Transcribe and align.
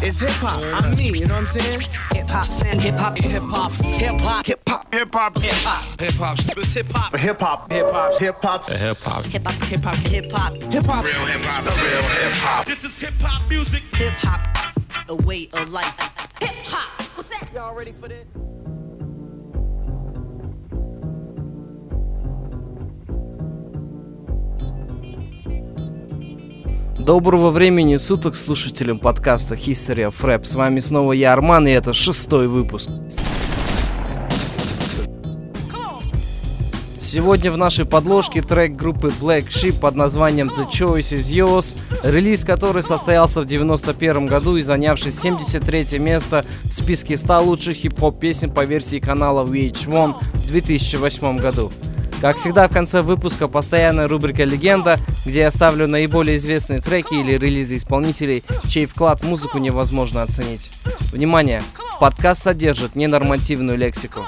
It's 0.00 0.20
hip 0.20 0.30
hop. 0.30 0.60
I'm 0.72 0.96
me. 0.96 1.10
You 1.18 1.26
know 1.26 1.34
what 1.34 1.42
I'm 1.42 1.48
saying? 1.48 1.80
Hip 2.14 2.30
hop, 2.30 2.46
saying 2.46 2.80
hip 2.80 2.94
hop, 2.94 3.18
hip 3.18 3.42
hop, 3.42 3.72
hip 3.72 4.20
hop, 4.20 4.46
hip 4.46 4.60
hop, 4.68 4.94
Hip 4.94 5.14
hop. 5.14 5.38
hip 5.38 5.54
hop, 5.54 6.00
Hip 6.00 6.12
hop. 6.14 6.38
It's 6.38 6.72
hip 6.74 6.86
hop. 6.92 7.16
Hip 7.16 7.40
hop. 7.40 7.70
Hip 7.72 7.90
hop. 7.90 8.18
Hip 8.18 8.36
hop. 8.40 8.68
Hip 8.68 8.96
hop. 8.98 9.24
hip 9.26 9.42
hop, 9.42 9.54
hip 9.64 9.82
hop, 9.82 9.94
hip 9.96 10.30
hop, 10.30 10.54
Hip 10.72 10.84
hop. 10.86 11.04
Real 11.04 11.14
hip 11.26 11.42
hop. 11.42 11.64
The 11.64 11.70
real 11.70 12.02
hip 12.02 12.36
hop. 12.36 12.66
This 12.66 12.84
is 12.84 12.98
hip 13.00 13.14
hop 13.20 13.48
music. 13.50 13.82
hip 13.96 14.12
hop, 14.18 14.76
a 15.08 15.16
way 15.16 15.48
of 15.52 15.70
life. 15.70 15.98
Hip 16.40 16.50
hop, 16.64 17.00
what's 17.16 17.28
that? 17.30 17.48
Y'all 17.52 17.74
ready 17.74 17.92
for 17.92 18.06
this? 18.08 18.26
Доброго 27.08 27.48
времени 27.48 27.96
суток 27.96 28.36
слушателям 28.36 28.98
подкаста 28.98 29.54
History 29.54 30.10
of 30.10 30.14
Rap. 30.20 30.44
С 30.44 30.54
вами 30.54 30.78
снова 30.78 31.14
я, 31.14 31.32
Арман, 31.32 31.66
и 31.66 31.70
это 31.70 31.94
шестой 31.94 32.48
выпуск. 32.48 32.90
Сегодня 37.00 37.50
в 37.50 37.56
нашей 37.56 37.86
подложке 37.86 38.42
трек 38.42 38.76
группы 38.76 39.10
Black 39.22 39.46
Sheep 39.46 39.80
под 39.80 39.94
названием 39.94 40.48
The 40.48 40.68
Choice 40.68 41.16
is 41.16 41.32
Yours, 41.32 41.78
релиз 42.02 42.44
который 42.44 42.82
состоялся 42.82 43.40
в 43.40 43.46
91 43.46 44.26
году 44.26 44.56
и 44.56 44.62
занявший 44.62 45.10
73 45.10 45.98
место 45.98 46.44
в 46.64 46.72
списке 46.72 47.16
100 47.16 47.42
лучших 47.42 47.74
хип-хоп 47.74 48.20
песен 48.20 48.50
по 48.50 48.66
версии 48.66 48.98
канала 48.98 49.46
VH1 49.46 50.14
в 50.34 50.46
2008 50.48 51.38
году. 51.38 51.72
Как 52.20 52.36
всегда 52.36 52.66
в 52.66 52.72
конце 52.72 53.00
выпуска 53.00 53.46
постоянная 53.46 54.08
рубрика 54.08 54.42
«Легенда», 54.42 54.98
где 55.24 55.40
я 55.40 55.50
ставлю 55.52 55.86
наиболее 55.86 56.36
известные 56.36 56.80
треки 56.80 57.14
или 57.14 57.38
релизы 57.38 57.76
исполнителей, 57.76 58.42
чей 58.68 58.86
вклад 58.86 59.20
в 59.20 59.24
музыку 59.28 59.58
невозможно 59.58 60.22
оценить. 60.22 60.72
Внимание! 61.12 61.62
Подкаст 62.00 62.42
содержит 62.42 62.96
ненормативную 62.96 63.78
лексику. 63.78 64.26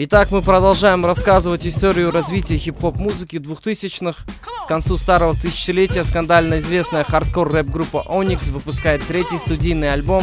Итак, 0.00 0.30
мы 0.30 0.42
продолжаем 0.42 1.04
рассказывать 1.04 1.66
историю 1.66 2.12
развития 2.12 2.56
хип-хоп 2.56 2.94
музыки 2.98 3.34
2000-х. 3.34 4.24
К 4.64 4.68
концу 4.68 4.96
старого 4.96 5.34
тысячелетия 5.34 6.04
скандально 6.04 6.58
известная 6.58 7.02
хардкор 7.02 7.52
рэп-группа 7.52 8.06
Onyx 8.08 8.52
выпускает 8.52 9.04
третий 9.04 9.38
студийный 9.38 9.92
альбом 9.92 10.22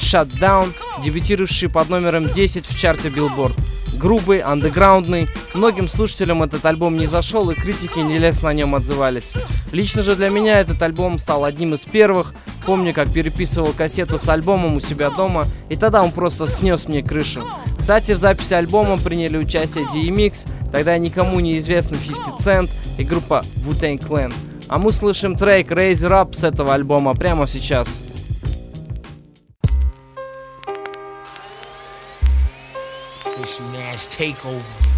Shutdown, 0.00 0.74
дебютирующий 1.04 1.68
под 1.68 1.88
номером 1.88 2.24
10 2.24 2.66
в 2.66 2.76
чарте 2.76 3.10
Billboard. 3.10 3.54
Грубый, 3.96 4.40
андеграундный, 4.40 5.28
многим 5.54 5.86
слушателям 5.86 6.42
этот 6.42 6.66
альбом 6.66 6.96
не 6.96 7.06
зашел 7.06 7.48
и 7.50 7.54
критики 7.54 8.00
нелестно 8.00 8.48
о 8.48 8.54
нем 8.54 8.74
отзывались. 8.74 9.34
Лично 9.70 10.02
же 10.02 10.16
для 10.16 10.30
меня 10.30 10.58
этот 10.58 10.82
альбом 10.82 11.20
стал 11.20 11.44
одним 11.44 11.74
из 11.74 11.84
первых. 11.84 12.34
Помню, 12.66 12.94
как 12.94 13.12
переписывал 13.12 13.72
кассету 13.72 14.18
с 14.18 14.28
альбомом 14.28 14.76
у 14.76 14.80
себя 14.80 15.10
дома, 15.10 15.46
и 15.68 15.76
тогда 15.76 16.02
он 16.02 16.12
просто 16.12 16.46
снес 16.46 16.86
мне 16.86 17.02
крышу. 17.02 17.44
Кстати, 17.78 18.12
в 18.12 18.18
записи 18.18 18.54
альбома 18.54 18.98
приняли 18.98 19.36
участие 19.36 19.84
DMX, 19.84 20.46
тогда 20.70 20.96
никому 20.98 21.40
не 21.40 21.58
известный 21.58 21.98
50 21.98 22.40
Cent 22.40 22.70
и 22.98 23.04
группа 23.04 23.44
Wu-Tang 23.56 23.98
Clan. 23.98 24.32
А 24.68 24.78
мы 24.78 24.92
слышим 24.92 25.36
трек 25.36 25.72
Raise 25.72 26.08
Up 26.08 26.34
с 26.34 26.44
этого 26.44 26.74
альбома 26.74 27.14
прямо 27.14 27.46
сейчас. 27.46 28.00
This 33.92 34.06
takeover. 34.06 34.91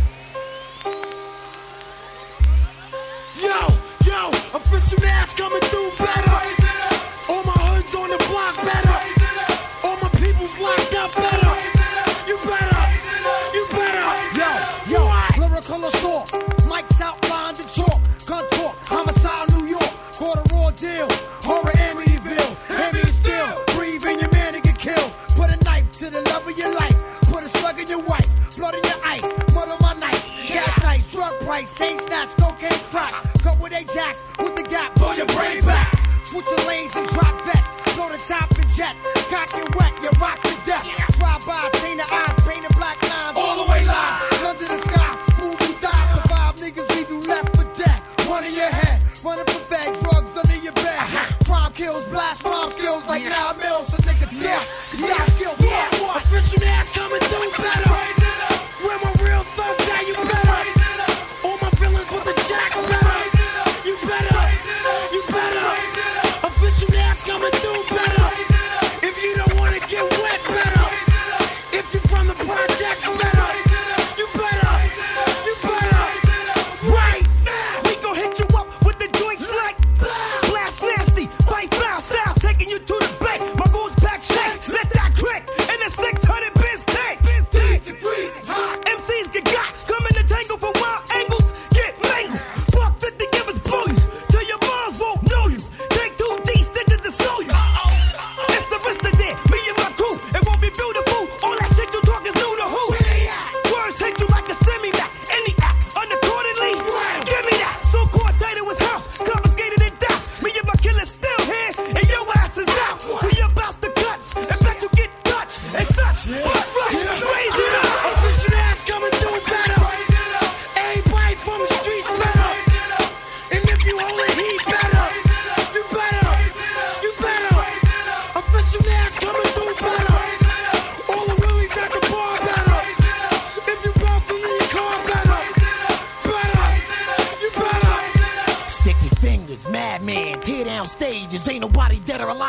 Price, 31.44 31.77
chain 31.77 31.99
snatch, 31.99 32.28
cocaine 32.38 32.71
crack. 32.91 33.12
Cut 33.43 33.59
with 33.60 33.72
Ajax, 33.72 34.25
with 34.38 34.56
the 34.56 34.62
gap, 34.62 34.94
blow 34.97 35.12
your 35.12 35.27
brain 35.27 35.60
back. 35.60 35.94
Switch 36.25 36.47
your 36.47 36.69
lanes 36.69 36.97
and 36.97 37.06
drop 37.09 37.44
vests. 37.44 37.94
Blow 37.94 38.09
the 38.09 38.16
top 38.16 38.50
and 38.59 38.71
jet. 38.71 38.97
Cock 39.31 39.55
and 39.55 39.75
wet, 39.75 39.93
you 40.03 40.10
rock 40.21 40.41
to 40.43 40.66
death. 40.66 41.03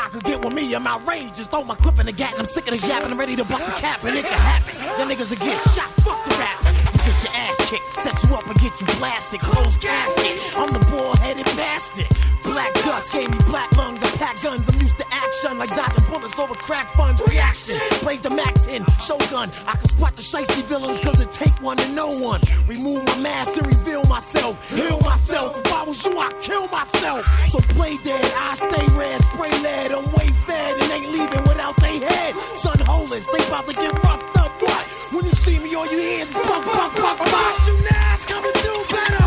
Or 0.05 0.09
could 0.09 0.23
get 0.23 0.43
with 0.43 0.53
me. 0.53 0.73
I'm 0.73 0.87
outrageous. 0.87 1.47
Throw 1.47 1.63
my 1.63 1.75
clip 1.75 1.99
in 1.99 2.05
the 2.05 2.11
gat 2.11 2.31
and 2.31 2.41
I'm 2.41 2.45
sick 2.45 2.65
of 2.65 2.71
this 2.71 2.87
yapping. 2.87 3.11
I'm 3.11 3.19
ready 3.19 3.35
to 3.35 3.43
bust 3.43 3.67
a 3.69 3.73
cap 3.73 4.03
and 4.03 4.15
it 4.17 4.25
can 4.25 4.39
happen. 4.39 4.75
Your 4.99 5.07
niggas 5.07 5.29
will 5.29 5.45
get 5.45 5.59
shot. 5.71 5.89
Fuck 6.05 6.23
the 6.25 6.35
rap. 6.35 6.63
You 6.63 7.11
get 7.11 7.23
your 7.23 7.33
ass 7.35 7.69
kicked, 7.69 7.93
set 7.93 8.23
you 8.23 8.35
up 8.35 8.45
and 8.47 8.55
get 8.55 8.79
you 8.79 8.87
blasted. 8.97 9.39
Closed 9.41 9.81
casket. 9.81 10.57
I'm 10.57 10.73
the 10.73 10.79
bald 10.91 11.17
headed 11.19 11.45
bastard 11.57 12.34
black 12.45 12.73
dust 12.85 13.13
gave 13.13 13.29
me 13.29 13.37
black 13.47 13.75
lungs. 13.77 14.01
I 14.01 14.09
pack 14.17 14.41
guns. 14.41 14.67
I'm 14.69 14.81
used 14.81 14.97
to 14.97 15.05
action 15.11 15.57
like 15.57 15.69
dodging 15.75 16.05
bullets 16.11 16.39
over 16.39 16.55
crack 16.55 16.89
fun. 16.91 17.15
Reaction 17.27 17.79
plays 18.03 18.21
the 18.21 18.29
Max 18.29 18.67
in 18.67 18.85
Shogun. 19.01 19.49
I 19.67 19.75
can 19.75 19.87
spot 19.87 20.15
the 20.15 20.21
shifty 20.21 20.61
villains 20.63 20.99
cause 20.99 21.19
it 21.21 21.31
take 21.31 21.55
one 21.61 21.77
to 21.77 21.91
no 21.91 22.07
one. 22.19 22.41
Remove 22.67 23.03
my 23.05 23.17
mask 23.19 23.57
and 23.57 23.67
reveal 23.67 24.03
myself. 24.05 24.53
Heal 24.71 24.99
myself. 25.01 25.57
If 25.57 25.73
I 25.73 25.83
was 25.83 26.03
you, 26.05 26.17
I'd 26.17 26.41
kill 26.41 26.67
myself. 26.69 27.27
So 27.49 27.59
play 27.73 27.93
dead. 28.03 28.25
I 28.37 28.53
stay 28.55 28.85
red. 28.97 29.21
Spray 29.21 29.51
lead. 29.61 29.91
I'm 29.91 30.05
way 30.13 30.29
fed 30.47 30.75
and 30.81 30.91
ain't 30.91 31.11
leaving 31.11 31.43
without 31.43 31.75
they 31.77 31.99
head. 31.99 32.35
Son 32.35 32.77
holers. 32.79 33.27
They 33.27 33.45
about 33.47 33.65
to 33.67 33.73
get 33.73 33.93
roughed 34.03 34.37
up. 34.37 34.51
What? 34.61 34.85
When 35.11 35.25
you 35.25 35.31
see 35.31 35.59
me, 35.59 35.75
all 35.75 35.85
you 35.85 35.97
hear 35.97 36.21
is 36.21 36.33
bump, 36.33 36.65
bump, 36.65 36.95
bump, 36.95 37.19
bump. 37.19 37.31
I'm 37.31 38.19
coming 38.27 38.51
through 38.53 38.83
better. 38.95 39.23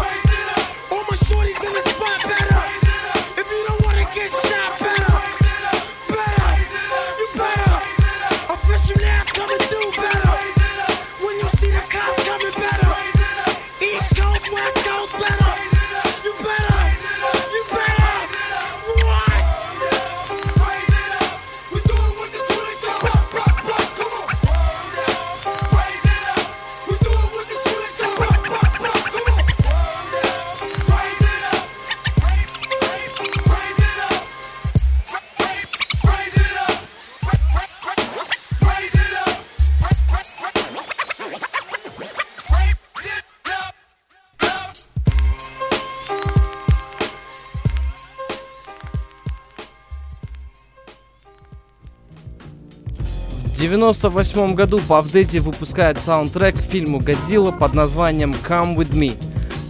All 0.92 1.04
my 1.08 1.16
shorties 1.16 1.64
in 1.66 1.72
the 1.72 1.80
spot 1.80 2.22
better. 2.24 2.47
Get 4.14 4.47
98 53.58 54.54
году 54.54 54.78
по 54.78 54.98
выпускает 55.40 56.00
саундтрек 56.00 56.56
к 56.56 56.62
фильму 56.62 57.00
«Годзилла» 57.00 57.50
под 57.50 57.74
названием 57.74 58.36
«Come 58.48 58.76
With 58.76 58.92
Me». 58.92 59.20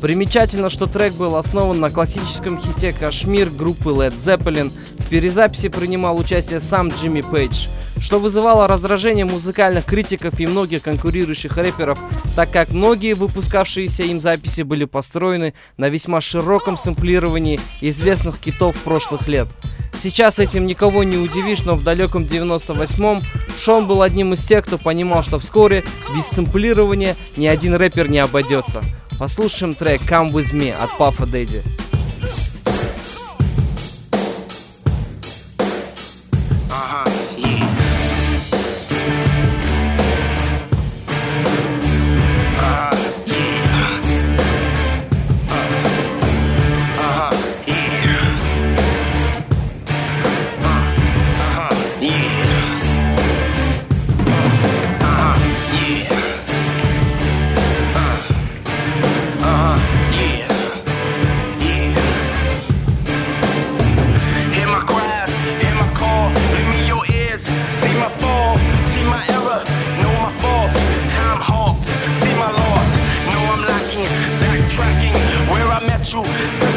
Примечательно, 0.03 0.69
что 0.69 0.87
трек 0.87 1.15
был 1.15 1.37
основан 1.37 1.81
на 1.81 1.89
классическом 1.89 2.61
хите 2.61 2.93
«Кашмир» 2.93 3.49
группы 3.49 3.89
Led 3.89 4.17
Zeppelin. 4.17 4.73
В 4.99 5.09
перезаписи 5.09 5.69
принимал 5.69 6.19
участие 6.19 6.61
сам 6.61 6.89
Джимми 6.89 7.23
Пейдж– 7.23 7.69
что 8.01 8.19
вызывало 8.19 8.67
раздражение 8.67 9.25
музыкальных 9.25 9.85
критиков 9.85 10.39
и 10.41 10.47
многих 10.47 10.83
конкурирующих 10.83 11.57
рэперов, 11.57 11.99
так 12.37 12.51
как 12.51 12.71
многие 12.71 13.15
выпускавшиеся 13.15 14.05
им 14.05 14.21
записи 14.21 14.63
были 14.63 14.85
построены 14.85 15.55
на 15.77 15.89
весьма 15.89 16.21
широком 16.21 16.77
сэмплировании 16.77 17.61
известных 17.81 18.39
китов 18.39 18.77
прошлых 18.83 19.29
лет. 19.29 19.49
Сейчас 19.95 20.39
этим 20.39 20.67
никого 20.67 21.03
не 21.03 21.17
удивишь, 21.17 21.65
но 21.65 21.75
в 21.75 21.83
далеком 21.83 22.23
98-м 22.25 23.21
Шон 23.59 23.87
был 23.87 24.03
одним 24.03 24.33
из 24.35 24.45
тех, 24.45 24.65
кто 24.65 24.79
понимал, 24.79 25.23
что 25.23 25.39
вскоре 25.39 25.85
без 26.15 26.27
сэмплирования 26.27 27.17
ни 27.37 27.47
один 27.47 27.75
рэпер 27.75 28.09
не 28.09 28.21
обойдется. 28.21 28.83
Послушаем 29.19 29.75
трек 29.75 30.03
«Come 30.03 30.31
With 30.31 30.53
Me» 30.53 30.73
от 30.73 30.97
Пафа 30.97 31.27
Дэдди. 31.27 31.63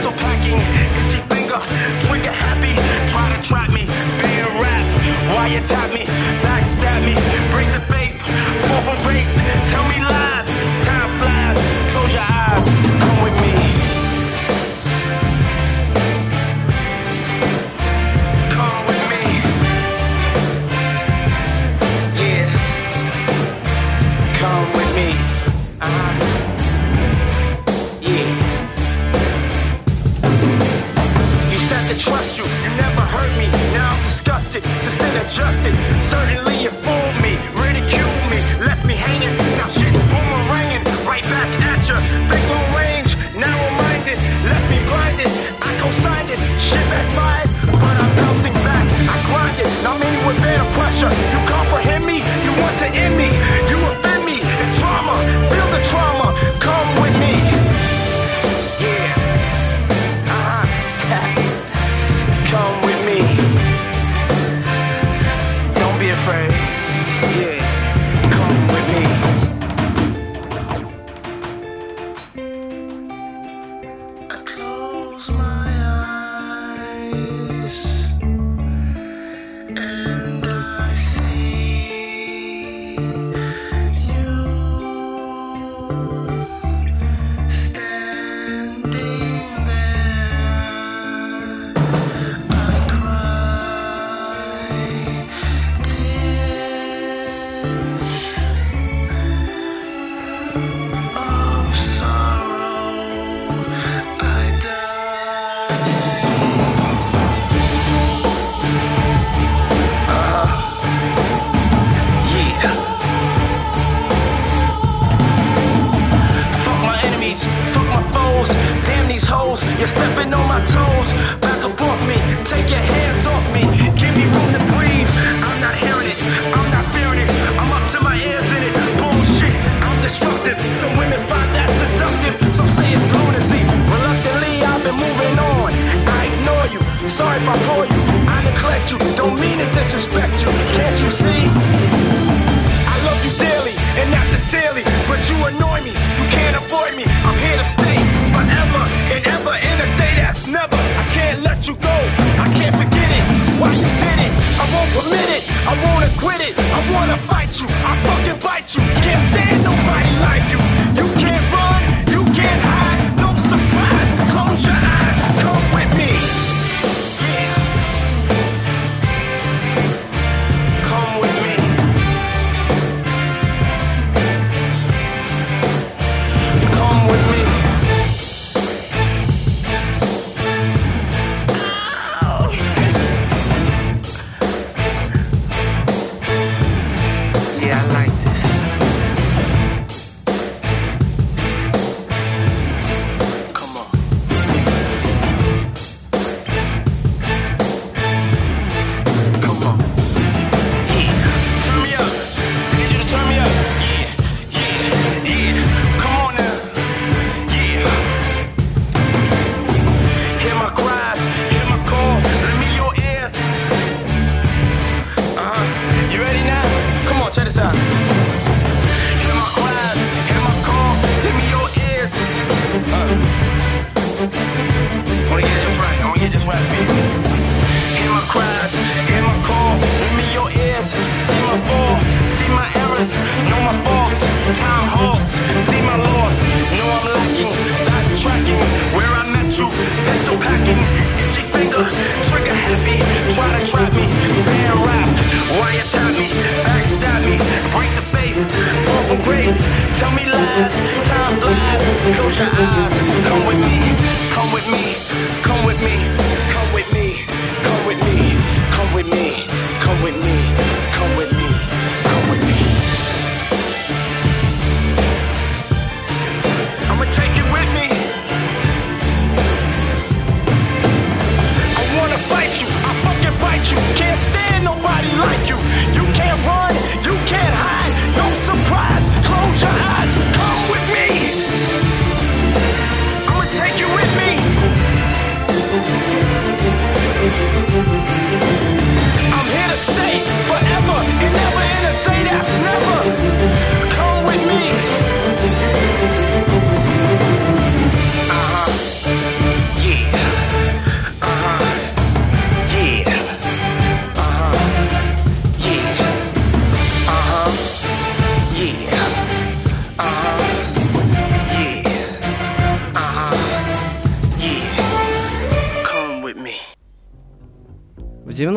so 0.02 0.12
packing, 0.12 0.58
itchy 1.00 1.22
finger, 1.30 1.62
trigger 2.08 2.32
happy, 2.32 2.74
try 3.12 3.28
to 3.36 3.48
trap 3.48 3.70
me, 3.70 3.86
being 4.22 4.60
rap, 4.60 5.36
why 5.36 5.48
you 5.48 5.62
tap 5.62 5.94
me? 5.94 6.51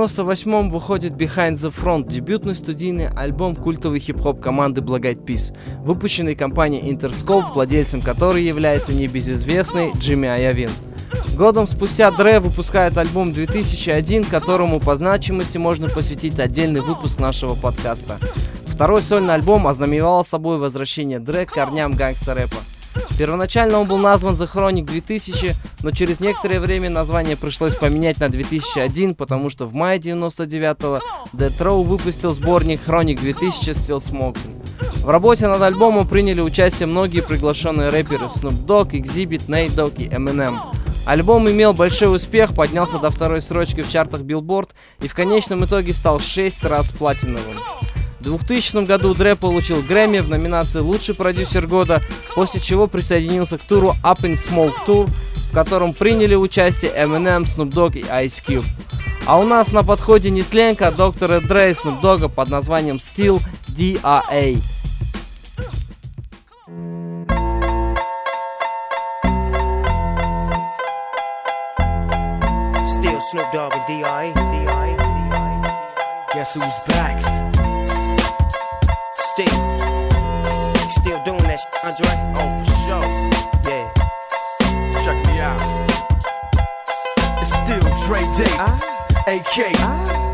98-м 0.04 0.68
выходит 0.68 1.12
Behind 1.12 1.54
the 1.54 1.75
Front, 1.75 2.08
дебютный 2.08 2.54
студийный 2.54 3.08
альбом 3.08 3.56
культовой 3.56 4.00
хип-хоп 4.00 4.40
команды 4.40 4.80
Black 4.80 5.02
Eyed 5.02 5.25
Peas, 5.25 5.56
выпущенный 5.82 6.34
компанией 6.34 6.92
Interscope, 6.92 7.52
владельцем 7.54 8.02
которой 8.02 8.44
является 8.44 8.92
небезызвестный 8.92 9.92
Джимми 9.96 10.28
Айовин. 10.28 10.70
Годом 11.37 11.66
спустя 11.66 12.11
Дре 12.11 12.38
выпускает 12.38 12.99
альбом 12.99 13.32
2001, 13.32 14.25
которому 14.25 14.78
по 14.78 14.94
значимости 14.94 15.58
можно 15.58 15.88
посвятить 15.88 16.38
отдельный 16.38 16.80
выпуск 16.82 17.18
нашего 17.18 17.54
подкаста. 17.54 18.18
Второй 18.66 19.00
сольный 19.00 19.34
альбом 19.34 19.66
ознаменовал 19.66 20.23
собой 20.23 20.58
возвращение 20.58 21.18
Дре 21.18 21.46
к 21.46 21.52
корням 21.52 21.94
гангста-рэпа. 21.94 22.74
Первоначально 23.16 23.78
он 23.78 23.87
был 23.87 23.99
назван 23.99 24.35
The 24.35 24.50
Chronic 24.52 24.85
2000, 24.87 25.54
но 25.83 25.90
через 25.92 26.18
некоторое 26.18 26.59
время 26.59 26.90
название 26.90 27.37
пришлось 27.37 27.75
поменять 27.75 28.18
на 28.18 28.28
2001, 28.28 29.14
потому 29.14 29.50
что 29.50 29.66
в 29.66 29.75
мае 29.75 30.00
99-го 30.00 31.00
Death 31.33 31.59
Row 31.59 31.83
выпустил 31.85 32.33
сборник 32.33 32.80
Chronic 32.87 33.21
2000 33.21 33.71
Still 33.71 33.99
Smoking. 33.99 34.64
В 35.04 35.09
работе 35.09 35.47
над 35.47 35.62
альбомом 35.62 36.09
приняли 36.09 36.40
участие 36.40 36.87
многие 36.87 37.21
приглашенные 37.21 37.90
рэперы 37.90 38.25
Snoop 38.25 38.66
Dogg, 38.66 38.90
Exhibit, 38.92 39.47
Nate 39.47 39.75
Dogg 39.75 40.02
и 40.02 40.09
Eminem. 40.09 40.59
Альбом 41.06 41.49
имел 41.50 41.75
большой 41.75 42.14
успех, 42.14 42.54
поднялся 42.54 42.99
до 42.99 43.11
второй 43.11 43.42
строчки 43.42 43.83
в 43.83 43.90
чартах 43.90 44.23
Billboard 44.23 44.71
и 45.00 45.09
в 45.09 45.14
конечном 45.14 45.64
итоге 45.66 45.92
стал 45.92 46.18
6 46.18 46.64
раз 46.64 46.90
платиновым. 46.92 47.61
В 48.25 48.38
2000 48.38 48.87
году 48.87 49.14
Дре 49.14 49.37
получил 49.37 49.83
Грэмми 49.83 50.21
в 50.21 50.31
номинации 50.31 50.81
«Лучший 50.81 51.14
продюсер 51.14 51.66
года», 51.66 52.02
после 52.35 52.59
чего 52.59 52.87
присоединился 52.87 53.59
к 53.59 53.62
туру 53.62 53.95
Up 54.02 54.21
in 54.23 54.33
Smoke 54.33 54.75
Tour, 54.87 55.11
в 55.50 55.52
котором 55.52 55.93
приняли 55.93 56.35
участие 56.35 56.90
Eminem, 56.93 57.43
Snoop 57.43 57.71
Dogg 57.71 57.99
и 57.99 58.02
Ice 58.02 58.43
Cube. 58.43 58.64
А 59.26 59.38
у 59.38 59.45
нас 59.45 59.73
на 59.73 59.83
подходе 59.85 60.31
нетленка 60.31 60.90
доктора 60.90 61.40
Дре 61.40 61.73
и 61.73 61.75
Snoop 61.75 62.00
Dogg 62.00 62.31
под 62.31 62.49
названием 62.49 62.97
Steel 62.97 63.43
DRA. 63.69 64.59
Snoop 73.33 73.50
Dogg 73.52 73.73
and. 73.75 74.35
D.I. 74.35 74.95
Guess 76.33 76.54
who's 76.54 76.78
back? 76.87 77.24
Still. 79.35 79.47
Still 81.00 81.21
doing 81.25 81.43
that 81.43 81.59
shit, 81.59 81.75
Andre? 81.83 82.14
Oh, 82.37 82.49
for 82.61 82.71
sure. 82.87 83.07
Yeah. 83.67 83.91
Check 85.03 85.19
me 85.26 85.41
out. 85.41 85.61
It's 87.43 87.53
still 87.53 87.83
Dre 88.07 88.23
Day, 88.38 88.55
AK. 89.26 90.34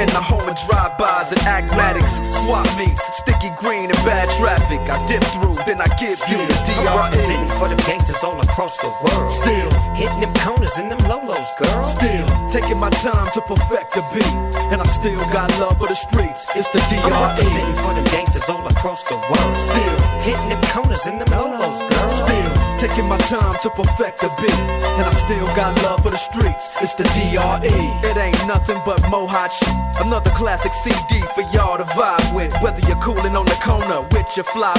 In 0.00 0.08
the 0.08 0.22
home 0.22 0.48
of 0.48 0.56
drive-bys 0.66 1.32
and 1.32 1.42
acmatics. 1.46 2.16
Swap 2.42 2.66
meets, 2.78 3.02
sticky 3.18 3.50
green 3.56 3.86
and 3.90 4.00
bad 4.02 4.28
traffic. 4.38 4.80
I 4.90 4.98
dip 5.06 5.22
through, 5.34 5.54
then 5.66 5.80
I 5.80 5.86
give 6.00 6.18
you 6.30 6.38
the 6.38 6.62
I'm 6.82 6.98
representing 6.98 7.48
for 7.58 7.68
them 7.68 7.78
gangsters 7.86 8.22
all 8.22 8.38
across 8.40 8.76
the 8.78 8.90
world. 9.04 9.30
Still, 9.30 9.70
Hitting 9.94 10.20
them 10.20 10.34
corners 10.42 10.76
in 10.78 10.88
them 10.88 10.98
lolos, 11.06 11.46
girl. 11.58 11.84
still 11.84 12.26
taking 12.48 12.78
my 12.78 12.90
time 12.90 13.30
to 13.34 13.40
perfect 13.42 13.94
the 13.94 14.02
beat, 14.12 14.34
and 14.72 14.80
I 14.80 14.86
still 14.86 15.20
got 15.32 15.50
love 15.60 15.78
for 15.78 15.88
the 15.88 15.94
streets. 15.94 16.46
It's 16.56 16.68
the 16.70 16.80
I'm 16.80 17.10
DRE. 17.10 17.22
representing 17.22 17.76
for 17.76 17.92
them 17.94 18.04
gangsters 18.10 18.48
all 18.48 18.66
across 18.66 19.02
the 19.04 19.14
world. 19.14 19.56
Still, 19.56 19.98
Hitting 20.26 20.48
them 20.48 20.62
corners 20.74 21.06
in 21.06 21.18
them 21.18 21.28
lolos, 21.28 21.78
girl. 21.90 22.10
still 22.10 22.50
taking 22.78 23.06
my 23.08 23.18
time 23.30 23.54
to 23.62 23.70
perfect 23.70 24.20
the 24.20 24.30
beat, 24.40 24.60
and 24.98 25.06
I 25.06 25.12
still 25.12 25.46
got 25.54 25.70
love 25.84 26.02
for 26.02 26.10
the 26.10 26.18
streets. 26.18 26.68
It's 26.80 26.94
the 26.94 27.04
DRE. 27.14 27.78
It 28.10 28.16
ain't 28.16 28.46
nothing 28.48 28.80
but 28.84 28.98
mohawk 29.08 29.52
shit. 29.52 29.76
Another 30.00 30.30
classic 30.30 30.72
CD 30.72 31.20
for 31.34 31.42
y'all 31.52 31.76
to 31.76 31.84
vibe 31.84 32.34
with. 32.34 32.52
Whether 32.62 32.80
you're 32.88 33.00
cooling 33.00 33.36
on 33.36 33.44
the 33.44 33.58
corner 33.62 34.02
with 34.12 34.36
your 34.36 34.44
fly, 34.44 34.74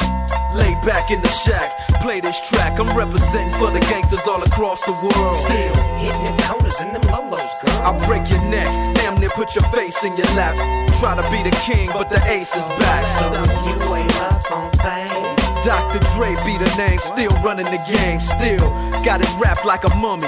lay 0.54 0.74
back 0.86 1.12
in 1.12 1.22
the 1.22 1.28
shack, 1.28 1.78
play 2.02 2.20
this 2.20 2.40
track. 2.50 2.80
I'm 2.80 2.98
representing 2.98 3.54
for 3.60 3.72
the 3.72 3.80
gangsters 3.80 4.26
all 4.28 4.42
across 4.44 4.82
the 4.84 4.92
world. 4.92 5.38
Still. 5.46 5.76
Hitting 6.02 6.24
them 6.24 6.38
corners 6.48 6.82
in 6.82 6.94
them 6.94 7.02
lolos, 7.04 7.54
girl. 7.62 7.82
I'll 7.84 8.08
break 8.08 8.30
your 8.30 8.42
neck, 8.50 8.68
damn 8.96 9.20
near 9.20 9.30
put 9.30 9.56
your 9.56 9.66
face 9.70 10.04
in 10.04 10.16
your 10.18 10.28
lap. 10.36 10.56
Try 11.00 11.16
to 11.16 11.24
be 11.32 11.44
the 11.44 11.56
king, 11.64 11.90
but 11.94 12.10
the 12.10 12.22
ace 12.30 12.56
is 12.56 12.66
back. 12.80 13.06
So 13.20 13.28
you 13.70 13.96
ain't 13.96 14.22
up 14.22 14.52
on 14.52 14.72
things. 14.72 15.44
Dr. 15.66 16.00
Dre 16.14 16.36
be 16.44 16.58
the 16.58 16.74
name, 16.78 17.00
still 17.00 17.32
running 17.42 17.66
the 17.66 17.82
game, 17.88 18.20
still 18.20 18.70
got 19.06 19.22
it 19.22 19.30
wrapped 19.40 19.66
like 19.66 19.86
a 19.86 19.96
mummy. 19.96 20.28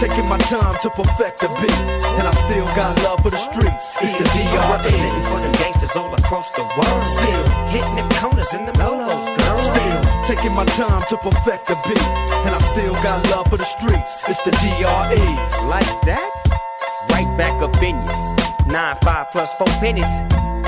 taking 0.00 0.28
my 0.28 0.38
time 0.38 0.78
to 0.80 0.90
perfect 0.90 1.40
the 1.40 1.48
beat, 1.60 1.80
and 2.18 2.26
I 2.26 2.30
still 2.46 2.64
got 2.78 2.94
love 3.02 3.20
for 3.22 3.30
the 3.30 3.36
streets. 3.36 3.96
It's 4.00 4.14
the 4.14 4.24
DRE. 4.30 4.58
representing 4.70 5.22
for 5.24 5.40
them 5.42 5.52
gangsters 5.58 5.94
all 5.96 6.14
across 6.14 6.50
the 6.50 6.62
world. 6.62 7.02
Still. 7.02 7.44
Hitting 7.74 7.96
them 7.96 8.08
corners 8.22 8.52
in 8.54 8.64
them 8.66 8.74
lolos, 8.76 9.26
girl. 9.38 9.58
Still 9.58 10.00
taking 10.30 10.54
my 10.54 10.64
time 10.78 11.02
to 11.08 11.16
perfect 11.18 11.66
the 11.66 11.76
beat, 11.86 12.08
and 12.46 12.54
I 12.54 12.58
still 12.72 12.94
got 13.02 13.28
love 13.30 13.48
for 13.50 13.56
the 13.56 13.64
streets. 13.64 14.12
It's 14.28 14.42
the 14.42 14.52
DRE. 14.62 15.26
Like 15.66 15.90
that? 16.06 16.30
Right 17.10 17.30
back 17.36 17.60
up 17.60 17.74
in 17.82 17.96
you. 17.98 18.72
Nine, 18.72 18.96
five 19.02 19.26
plus 19.32 19.52
four 19.54 19.66
pennies. 19.82 20.04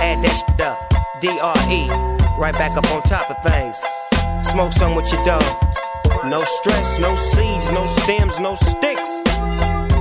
Add 0.03 0.25
that 0.25 0.35
shit 0.35 0.61
up. 0.61 0.79
DRE. 1.21 1.87
Right 2.37 2.55
back 2.55 2.77
up 2.77 2.91
on 2.91 3.03
top 3.03 3.31
of 3.31 3.39
things. 3.45 3.79
Smoke 4.51 4.73
some 4.73 4.97
with 4.97 5.11
your 5.13 5.25
dog. 5.25 5.45
No 6.25 6.43
stress, 6.45 6.99
no 6.99 7.17
seeds, 7.17 7.71
no 7.73 7.87
stems, 7.87 8.39
no 8.41 8.55
sticks. 8.55 9.00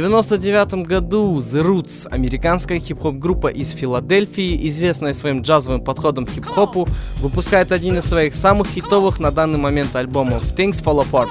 99 0.00 0.86
году 0.86 1.36
The 1.40 1.62
Roots, 1.62 2.08
американская 2.10 2.80
хип-хоп 2.80 3.16
группа 3.16 3.48
из 3.48 3.72
Филадельфии, 3.72 4.66
известная 4.66 5.12
своим 5.12 5.42
джазовым 5.42 5.84
подходом 5.84 6.24
к 6.24 6.30
хип-хопу, 6.30 6.88
выпускает 7.18 7.70
один 7.70 7.98
из 7.98 8.06
своих 8.06 8.32
самых 8.32 8.68
хитовых 8.68 9.20
на 9.20 9.30
данный 9.30 9.58
момент 9.58 9.94
альбомов 9.94 10.54
Things 10.56 10.82
Fall 10.82 11.04
Apart. 11.04 11.28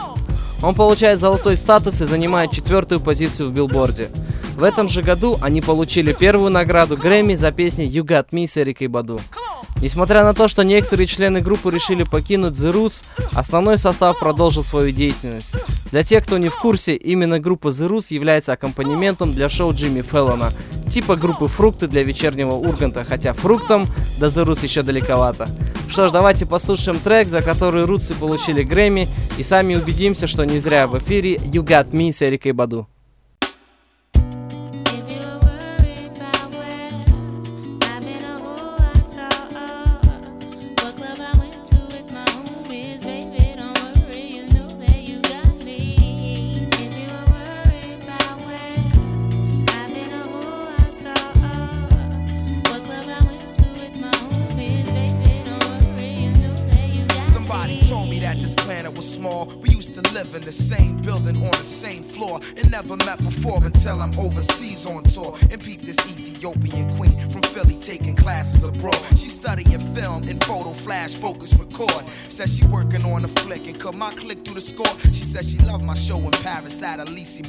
Он 0.61 0.75
получает 0.75 1.19
золотой 1.19 1.57
статус 1.57 1.99
и 2.01 2.05
занимает 2.05 2.51
четвертую 2.51 3.01
позицию 3.01 3.49
в 3.49 3.53
билборде. 3.53 4.09
В 4.55 4.63
этом 4.63 4.87
же 4.87 5.01
году 5.01 5.39
они 5.41 5.61
получили 5.61 6.13
первую 6.13 6.51
награду 6.51 6.95
Грэмми 6.95 7.33
за 7.33 7.51
песни 7.51 7.89
You 7.89 8.03
Got 8.03 8.27
Me 8.31 8.45
с 8.45 8.55
Эрикой 8.55 8.87
Баду. 8.87 9.19
Несмотря 9.81 10.23
на 10.23 10.33
то, 10.33 10.47
что 10.47 10.63
некоторые 10.63 11.07
члены 11.07 11.41
группы 11.41 11.71
решили 11.71 12.03
покинуть 12.03 12.53
The 12.53 12.73
Roots, 12.73 13.03
основной 13.33 13.77
состав 13.77 14.19
продолжил 14.19 14.63
свою 14.63 14.91
деятельность. 14.91 15.55
Для 15.91 16.03
тех, 16.03 16.25
кто 16.25 16.37
не 16.37 16.49
в 16.49 16.57
курсе, 16.57 16.95
именно 16.95 17.39
группа 17.39 17.69
The 17.69 17.89
Roots 17.89 18.13
является 18.13 18.53
аккомпанементом 18.53 19.33
для 19.33 19.49
шоу 19.49 19.73
Джимми 19.73 20.01
Феллона, 20.01 20.51
типа 20.87 21.15
группы 21.15 21.47
Фрукты 21.47 21.87
для 21.87 22.03
вечернего 22.03 22.51
Урганта, 22.51 23.05
хотя 23.05 23.33
фруктам 23.33 23.85
до 24.19 24.27
The 24.27 24.45
Roots 24.45 24.63
еще 24.63 24.81
далековато. 24.81 25.47
Что 25.87 26.07
ж, 26.07 26.11
давайте 26.11 26.45
послушаем 26.45 26.99
трек, 26.99 27.27
за 27.27 27.41
который 27.41 27.85
Рутсы 27.85 28.13
получили 28.13 28.63
Грэмми, 28.63 29.07
и 29.37 29.43
сами 29.43 29.75
убедимся, 29.75 30.27
что 30.27 30.43
не 30.43 30.59
зря 30.59 30.87
в 30.87 30.97
эфире 30.99 31.35
You 31.37 31.63
Got 31.63 31.91
Me 31.91 32.11
с 32.11 32.21
Эрикой 32.21 32.51
Баду. 32.51 32.87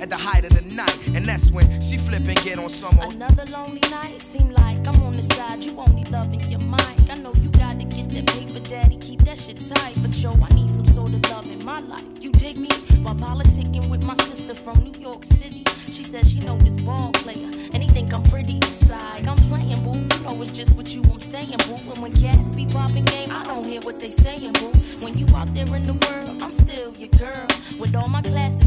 at 0.00 0.08
the 0.08 0.16
height 0.16 0.44
of 0.44 0.54
the 0.54 0.62
night. 0.74 0.98
And 1.14 1.24
that's 1.24 1.50
when 1.50 1.80
she 1.80 1.98
flip 1.98 2.26
and 2.26 2.36
get 2.42 2.58
on 2.58 2.68
some. 2.68 2.98
Another 3.00 3.44
lonely 3.46 3.82
night, 3.90 4.20
seem 4.20 4.50
like 4.50 4.86
I'm 4.86 5.02
on 5.02 5.12
the 5.12 5.22
side. 5.22 5.64
You 5.64 5.76
only 5.78 6.04
loving 6.04 6.40
your 6.50 6.60
mind. 6.60 7.10
I 7.10 7.16
know 7.16 7.32
you 7.34 7.50
gotta 7.50 7.84
get 7.84 8.08
that 8.10 8.26
paper, 8.26 8.60
daddy. 8.60 8.96
Keep 8.96 9.20
that 9.24 9.38
shit 9.38 9.60
tight. 9.60 9.96
But 10.02 10.16
yo, 10.22 10.32
I 10.32 10.48
need 10.54 10.70
some 10.70 10.86
sort 10.86 11.12
of 11.12 11.22
love 11.30 11.50
in 11.50 11.64
my 11.64 11.80
life. 11.80 12.04
You 12.20 12.32
dig 12.32 12.56
me? 12.56 12.68
While 13.02 13.14
politicking 13.14 13.88
with 13.88 14.04
my 14.04 14.14
sister 14.14 14.54
from 14.54 14.78
New 14.80 14.98
York 15.00 15.24
City, 15.24 15.64
she 15.86 16.04
says 16.04 16.30
she 16.32 16.40
know 16.40 16.56
this 16.58 16.80
ball 16.80 17.12
player. 17.12 17.50
And 17.72 17.82
he 17.82 17.88
think 17.88 18.12
I'm 18.12 18.22
pretty. 18.24 18.58
Side, 18.62 19.26
I'm 19.26 19.36
playing, 19.36 19.82
boo. 19.84 19.98
You 19.98 20.22
know 20.24 20.42
it's 20.42 20.52
just 20.52 20.76
what 20.76 20.94
you 20.94 21.02
want 21.02 21.22
staying, 21.22 21.58
boo. 21.66 21.78
And 21.90 22.02
when 22.02 22.12
cats 22.12 22.52
be 22.52 22.66
popping 22.66 23.04
game, 23.04 23.30
I 23.30 23.44
don't 23.44 23.64
hear 23.64 23.80
what 23.82 24.00
they 24.00 24.10
saying, 24.10 24.52
boo. 24.54 24.72
When 25.00 25.16
you 25.18 25.26
out 25.34 25.52
there 25.54 25.66
in 25.76 25.86
the 25.86 25.94
world, 26.06 26.42
I'm 26.42 26.50
still 26.50 26.92
your 26.96 27.10
girl. 27.10 27.46
With 27.78 27.94
all 27.96 28.08
my 28.08 28.22
classes. 28.22 28.59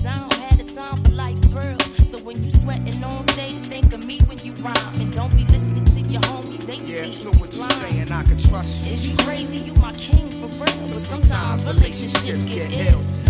Is 8.64 9.12
you 9.12 9.18
crazy? 9.18 9.58
You 9.58 9.74
my 9.74 9.92
king 9.94 10.30
for 10.30 10.48
real. 10.48 10.88
But 10.88 10.96
sometimes 10.96 11.66
relationships 11.66 12.46
get 12.46 12.72
ill. 12.72 13.23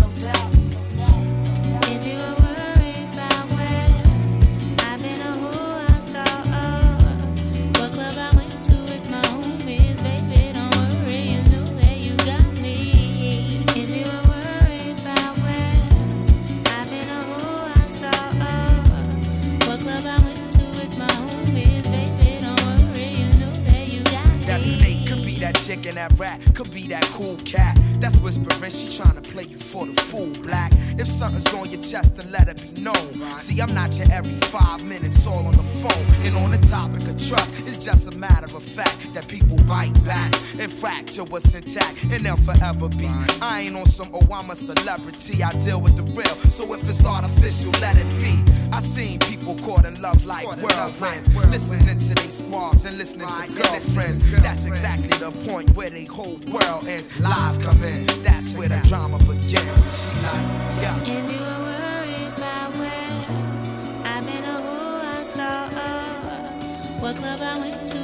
On 37.04 37.14
of 37.14 37.28
trust, 37.28 37.66
it's 37.66 37.84
just 37.84 38.12
a 38.12 38.18
matter 38.18 38.54
of 38.56 38.62
fact 38.62 39.12
that 39.14 39.26
people 39.28 39.56
bite 39.64 39.92
back 40.04 40.32
and 40.58 40.72
fracture 40.72 41.24
what's 41.24 41.54
intact, 41.54 42.02
and 42.04 42.24
they'll 42.24 42.36
forever 42.36 42.88
be. 42.88 43.08
I 43.40 43.62
ain't 43.66 43.76
on 43.76 43.86
some, 43.86 44.10
oh, 44.12 44.26
I'm 44.32 44.50
a 44.50 44.56
celebrity, 44.56 45.42
I 45.42 45.50
deal 45.52 45.80
with 45.80 45.96
the 45.96 46.02
real. 46.02 46.50
So 46.50 46.72
if 46.74 46.88
it's 46.88 47.04
artificial, 47.04 47.72
let 47.80 47.96
it 47.96 48.08
be. 48.18 48.42
I 48.72 48.80
seen 48.80 49.18
people 49.20 49.54
caught 49.56 49.84
in 49.84 50.00
love 50.00 50.24
like 50.24 50.46
whirlwinds, 50.46 51.28
listening 51.50 51.98
to 51.98 52.14
they 52.14 52.28
squads 52.28 52.84
and 52.84 52.98
listening 52.98 53.28
to 53.28 53.52
girlfriends. 53.52 54.18
That's 54.42 54.66
exactly 54.66 55.08
the 55.08 55.30
point 55.48 55.74
where 55.76 55.90
they 55.90 56.04
whole 56.04 56.38
world 56.48 56.86
ends. 56.88 57.20
Lies 57.20 57.58
come 57.58 57.82
in, 57.84 58.06
that's 58.22 58.52
where 58.52 58.68
the 58.68 58.80
drama 58.88 59.18
begins. 59.18 59.52
She 59.52 60.14
like, 60.22 61.06
yeah. 61.06 61.63
What 67.04 67.16
club 67.16 67.38
I 67.42 67.58
went 67.58 67.88
to 67.90 68.03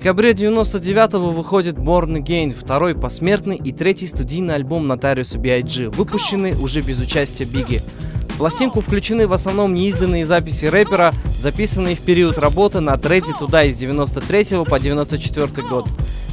декабре 0.00 0.30
99-го 0.30 1.28
выходит 1.28 1.74
Born 1.74 2.16
Again, 2.16 2.56
второй 2.58 2.94
посмертный 2.94 3.56
и 3.56 3.70
третий 3.70 4.06
студийный 4.06 4.54
альбом 4.54 4.88
Нотариуса 4.88 5.38
B.I.G., 5.38 5.90
выпущенный 5.90 6.54
уже 6.54 6.80
без 6.80 7.00
участия 7.00 7.44
Бигги. 7.44 7.82
В 8.30 8.38
пластинку 8.38 8.80
включены 8.80 9.26
в 9.26 9.34
основном 9.34 9.74
неизданные 9.74 10.24
записи 10.24 10.64
рэпера, 10.64 11.12
записанные 11.38 11.96
в 11.96 12.00
период 12.00 12.38
работы 12.38 12.80
над 12.80 13.04
Ready 13.04 13.38
туда 13.38 13.62
из 13.64 13.76
93 13.76 14.64
по 14.64 14.80
94 14.80 15.68
год. 15.68 15.86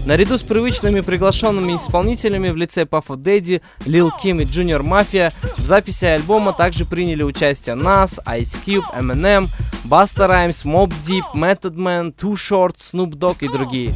Наряду 0.08 0.38
с 0.38 0.42
привычными 0.42 1.02
приглашенными 1.02 1.76
исполнителями 1.76 2.50
в 2.50 2.56
лице 2.56 2.86
Пафа 2.86 3.18
Дэдди, 3.18 3.62
Лил 3.86 4.10
Ким 4.10 4.40
и 4.40 4.46
Junior 4.46 4.80
Mafia 4.80 5.34
в 5.58 5.66
записи 5.66 6.06
альбома 6.06 6.54
также 6.54 6.86
приняли 6.86 7.24
участие 7.24 7.76
Nas, 7.76 8.18
Ice 8.26 8.58
Cube, 8.66 8.86
Eminem, 8.98 9.50
Busta 9.84 10.30
Rhymes, 10.30 10.64
Mob 10.64 10.94
Deep, 11.06 11.26
Method 11.34 11.76
Man, 11.76 12.16
Too 12.16 12.36
Short, 12.36 12.78
Snoop 12.78 13.16
Dogg 13.16 13.40
и 13.42 13.50
другие. 13.50 13.94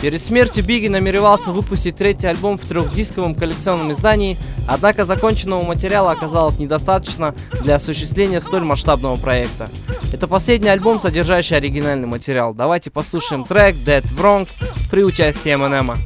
Перед 0.00 0.22
смертью 0.22 0.64
Бигги 0.64 0.86
намеревался 0.86 1.50
выпустить 1.50 1.96
третий 1.96 2.28
альбом 2.28 2.56
в 2.56 2.64
трехдисковом 2.64 3.34
коллекционном 3.34 3.90
издании, 3.90 4.38
однако 4.68 5.04
законченного 5.04 5.64
материала 5.64 6.12
оказалось 6.12 6.58
недостаточно 6.58 7.34
для 7.62 7.74
осуществления 7.74 8.40
столь 8.40 8.62
масштабного 8.62 9.16
проекта. 9.16 9.68
Это 10.12 10.28
последний 10.28 10.68
альбом, 10.68 11.00
содержащий 11.00 11.56
оригинальный 11.56 12.06
материал. 12.06 12.54
Давайте 12.54 12.90
послушаем 12.90 13.44
трек 13.44 13.74
Dead 13.76 14.04
Wrong 14.16 14.48
при 14.90 15.02
участии 15.02 15.52
Эминема. 15.52 15.96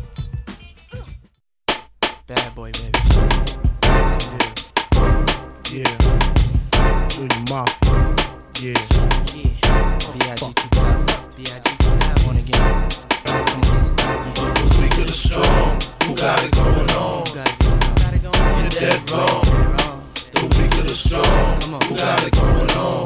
Yeah. 8.63 8.92
Got 22.23 22.29
it 22.29 22.41
going 22.41 22.71
on? 22.73 23.05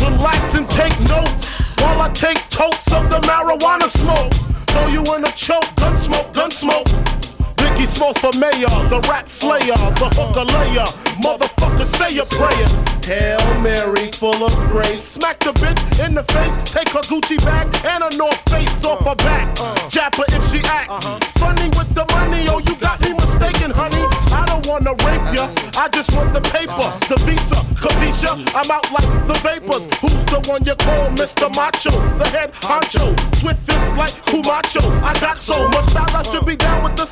Relax 0.00 0.54
and 0.54 0.68
take 0.70 0.98
notes 1.08 1.52
while 1.80 2.00
I 2.00 2.10
take 2.14 2.38
totes 2.48 2.92
of 2.92 3.10
the 3.10 3.20
marijuana 3.20 3.88
smoke. 3.88 4.32
Throw 4.68 4.86
you 4.86 5.02
in 5.14 5.24
a 5.24 5.32
choke, 5.32 5.74
gun 5.76 5.96
smoke, 5.96 6.32
gun 6.32 6.50
smoke. 6.50 7.15
Biggie 7.76 7.86
Smalls 7.86 8.16
for 8.18 8.32
mayor, 8.38 8.72
the 8.88 9.04
rap 9.08 9.28
slayer, 9.28 9.76
the 10.00 10.08
hooker 10.16 10.44
layer. 10.56 10.88
Motherfucker, 11.20 11.84
say 11.84 12.12
your 12.12 12.24
prayers. 12.24 12.72
Hail 13.04 13.60
Mary, 13.60 14.10
full 14.12 14.42
of 14.42 14.52
grace. 14.72 15.02
Smack 15.02 15.40
the 15.40 15.52
bitch 15.52 16.04
in 16.04 16.14
the 16.14 16.24
face, 16.24 16.56
take 16.64 16.88
her 16.90 17.04
Gucci 17.04 17.36
bag 17.44 17.68
and 17.84 18.02
a 18.02 18.16
North 18.16 18.40
Face 18.48 18.84
off 18.84 19.04
her 19.04 19.14
back. 19.16 19.54
Jap 19.92 20.16
her 20.16 20.24
if 20.28 20.42
she 20.50 20.60
act. 20.64 20.88
Funny 21.38 21.68
with 21.76 21.92
the 21.94 22.06
money, 22.16 22.46
oh, 22.48 22.58
you 22.64 22.76
got 22.76 23.00
me 23.02 23.12
mistaken, 23.12 23.70
honey. 23.70 24.04
I 24.32 24.44
don't 24.46 24.66
wanna 24.66 24.96
rape 25.04 25.36
ya, 25.36 25.52
I 25.76 25.88
just 25.92 26.10
want 26.16 26.32
the 26.32 26.40
paper, 26.40 26.88
the 27.12 27.20
visa, 27.28 27.60
capisha. 27.76 28.40
I'm 28.56 28.70
out 28.70 28.90
like 28.90 29.08
the 29.28 29.36
vapors. 29.44 29.84
Who's 30.00 30.24
the 30.32 30.40
one 30.48 30.64
you 30.64 30.74
call 30.76 31.12
Mr. 31.12 31.52
Macho? 31.54 31.92
The 32.16 32.26
head 32.28 32.52
honcho, 32.64 33.12
swift 33.36 33.60
fist 33.68 33.96
like 33.96 34.16
Camacho. 34.24 34.80
I 35.04 35.12
got 35.20 35.38
so 35.38 35.68
much 35.68 35.86
style, 35.92 36.16
I 36.16 36.22
should 36.22 36.46
be 36.46 36.56
down 36.56 36.82
with 36.82 36.96
the 36.96 37.06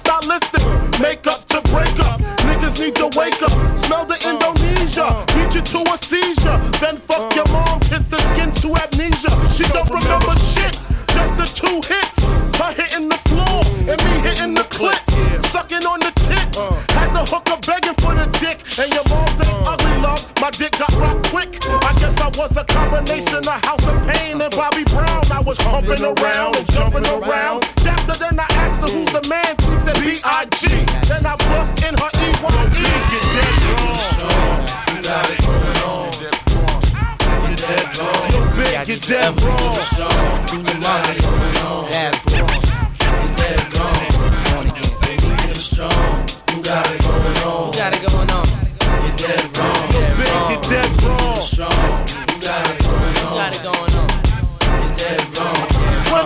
stylistics. 0.55 1.01
Makeup 1.01 1.45
to 1.49 1.61
break 1.73 1.99
up, 2.01 2.21
niggas 2.47 2.81
need 2.81 2.95
to 2.97 3.11
wake 3.19 3.41
up. 3.43 3.53
Smell 3.85 4.05
the 4.07 4.19
Indonesia, 4.27 5.25
beat 5.35 5.55
you 5.55 5.63
to 5.63 5.93
a 5.93 5.99
seizure. 5.99 6.59
Then 6.81 6.97
fuck 6.97 7.35
your 7.35 7.47
mom. 7.53 7.81
hit 7.83 8.09
the 8.11 8.19
skin 8.33 8.51
to 8.63 8.69
amnesia. 8.83 9.33
She 9.53 9.65
don't 9.73 9.89
remember 9.89 10.35
shit, 10.39 10.81
just 11.13 11.37
the 11.37 11.47
two 11.47 11.81
hits. 11.87 12.19
Her 12.59 12.73
hitting 12.73 13.09
the 13.09 13.19
floor 13.29 13.61
and 13.91 13.99
me 14.05 14.29
hitting 14.29 14.55
the 14.55 14.65
clits, 14.71 15.13
sucking 15.51 15.85
on 15.85 16.01
the 16.01 16.13
tits. 16.27 16.59
Had 16.95 17.13
the 17.13 17.25
hooker 17.27 17.59
begging 17.67 17.95
for 17.99 18.15
the 18.15 18.27
dick, 18.39 18.63
and 18.79 18.93
your 18.95 19.05
mom's 19.11 19.41
ain't 19.43 19.67
ugly, 19.67 19.97
love. 19.99 20.23
My 20.41 20.51
dick 20.51 20.73
got 20.79 20.93
rocked 20.95 21.29
quick. 21.29 21.59
I 21.69 21.93
guess 21.99 22.17
I 22.21 22.29
was 22.39 22.57
a 22.57 22.65
combination 22.65 23.39
of 23.39 23.61
House 23.65 23.87
of 23.87 23.97
Pain 24.07 24.41
and 24.41 24.55
Bobby 24.55 24.85
Brown. 24.85 25.25
I 25.33 25.41
was 25.41 25.59
humping 25.61 26.03
around 26.05 26.57
and 26.57 26.67
jumping 26.73 27.07
around. 27.07 27.65
After 27.85 28.15
then 28.19 28.39
I 28.39 28.47
asked 28.63 28.81
her 28.89 28.97
who's 28.97 29.13
the 29.13 29.27
man. 29.29 29.64
B.I.G. 30.01 30.63
Then 31.09 31.27
I 31.27 31.37
bust 31.37 31.83
in 31.85 31.95
her 31.95 32.11
E 32.15 32.29
E-Y-E. 32.31 32.85
Get 33.11 33.25
dead 33.35 33.55
wrong. 33.69 33.95
You 34.91 35.03
got 35.03 35.31
it 35.31 35.39
going 35.45 35.81
on. 35.91 36.11
You're 37.43 37.57
dead 37.57 37.87
wrong. 37.99 38.25
Yo, 38.33 38.39
big, 38.57 38.87
get 38.87 39.01
dead 39.03 39.33
wrong. 39.43 40.47
Junior 40.47 40.79
Mafia. 40.81 41.23
Bad 41.23 41.44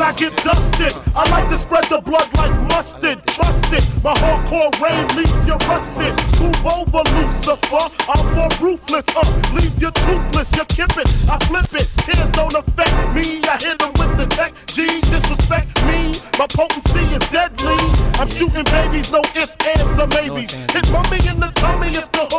I 0.08 0.12
get 0.14 0.34
dusted. 0.38 0.94
I 1.14 1.28
like 1.28 1.50
to 1.50 1.58
spread 1.58 1.84
the 1.84 2.00
blood 2.00 2.32
like 2.38 2.54
mustard. 2.72 3.20
Trust 3.26 3.68
it, 3.74 3.84
my 4.02 4.14
hardcore 4.14 4.72
rain 4.80 5.04
leaves 5.12 5.44
you 5.44 5.52
rusted. 5.68 6.16
Move 6.40 6.64
over, 6.64 7.04
Lucifer. 7.12 7.84
I'm 8.08 8.24
more 8.32 8.48
ruthless. 8.56 9.04
Uh, 9.12 9.20
leave 9.52 9.76
you 9.76 9.90
toothless. 9.90 10.56
You 10.56 10.64
kip 10.64 10.96
it, 10.96 11.08
I 11.28 11.36
flip 11.44 11.68
it. 11.76 11.92
Tears 12.08 12.30
don't 12.30 12.54
affect 12.54 12.96
me. 13.12 13.44
I 13.44 13.60
hit 13.60 13.78
them 13.78 13.92
with 14.00 14.16
the 14.16 14.24
tech. 14.32 14.54
G's 14.72 15.04
disrespect 15.12 15.76
me. 15.84 16.16
My 16.40 16.48
potency 16.56 17.04
is 17.12 17.28
deadly. 17.28 17.76
I'm 18.16 18.30
shooting 18.32 18.64
babies, 18.64 19.12
no 19.12 19.20
ifs, 19.36 19.52
ands, 19.60 19.98
or 20.00 20.08
maybes. 20.16 20.54
Hit 20.72 20.88
mummy 20.90 21.20
in 21.28 21.38
the 21.38 21.52
tummy 21.60 21.88
if 21.88 22.10
the 22.12 22.24
hooker 22.32 22.37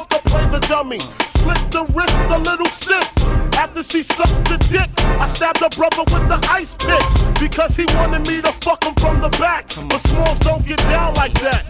dummy. 0.62 1.00
Slit 1.40 1.72
the 1.72 1.86
wrist, 1.94 2.16
a 2.30 2.40
little 2.40 2.66
sis. 2.66 3.08
After 3.58 3.84
she 3.84 4.04
sucked 4.04 4.48
the 4.48 4.58
dick, 4.72 4.90
I 5.20 5.28
stabbed 5.28 5.60
her 5.60 5.70
brother 5.70 6.04
with 6.12 6.28
the 6.28 6.40
ice 6.50 6.76
pick 6.78 7.04
because 7.40 7.76
he 7.76 7.86
wanted 7.96 8.28
me 8.28 8.42
to 8.42 8.52
fuck 8.64 8.84
him 8.84 8.96
from 8.96 9.22
the 9.22 9.30
back. 9.38 9.68
But 9.90 10.00
smalls 10.08 10.40
don't 10.40 10.66
get 10.66 10.80
down 10.90 11.14
like 11.16 11.34
that. 11.42 11.66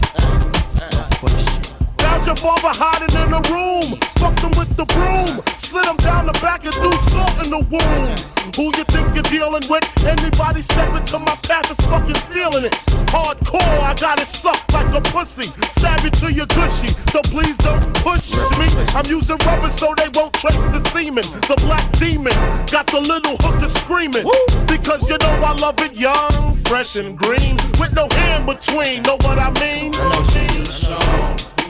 Your 2.26 2.36
father 2.36 2.70
hiding 2.70 3.10
in 3.16 3.32
a 3.32 3.42
room. 3.50 3.98
Fucked 4.20 4.40
him 4.40 4.52
with 4.54 4.70
the 4.76 4.84
broom. 4.84 5.42
Slid 5.58 5.86
him 5.86 5.96
down 5.96 6.26
the 6.26 6.36
back 6.38 6.64
and 6.64 6.74
threw 6.74 6.92
salt 7.10 7.34
in 7.42 7.50
the 7.50 7.58
wound. 7.58 8.22
Who 8.54 8.70
you 8.76 8.84
think 8.92 9.14
you're 9.16 9.26
dealing 9.26 9.64
with? 9.66 9.82
Anybody 10.04 10.62
step 10.62 10.94
into 10.94 11.18
my 11.18 11.34
path 11.48 11.70
is 11.70 11.80
fucking 11.90 12.20
feeling 12.30 12.66
it. 12.70 12.76
Hardcore, 13.10 13.80
I 13.82 13.94
got 13.94 14.20
it 14.20 14.28
sucked 14.28 14.72
like 14.72 14.94
a 14.94 15.00
pussy. 15.10 15.48
Stab 15.74 16.04
you 16.04 16.10
till 16.10 16.30
you're 16.30 16.46
gushy. 16.54 16.94
So 17.10 17.18
please 17.34 17.56
don't 17.58 17.82
push 18.04 18.30
me. 18.60 18.68
I'm 18.94 19.06
using 19.10 19.38
rubber 19.46 19.70
so 19.70 19.94
they 19.96 20.10
won't 20.14 20.34
trace 20.34 20.54
the 20.70 20.80
semen. 20.92 21.24
The 21.50 21.56
black 21.66 21.82
demon 21.98 22.36
got 22.70 22.86
the 22.86 23.00
little 23.00 23.36
hooker 23.40 23.66
screaming. 23.66 24.28
Because 24.70 25.02
you 25.08 25.16
know 25.18 25.34
I 25.42 25.56
love 25.58 25.80
it 25.80 25.96
young, 25.96 26.54
fresh 26.68 26.94
and 26.94 27.16
green. 27.16 27.56
With 27.80 27.94
no 27.94 28.06
hand 28.12 28.46
between. 28.46 29.02
Know 29.02 29.18
what 29.26 29.38
I 29.38 29.50
mean? 29.58 29.90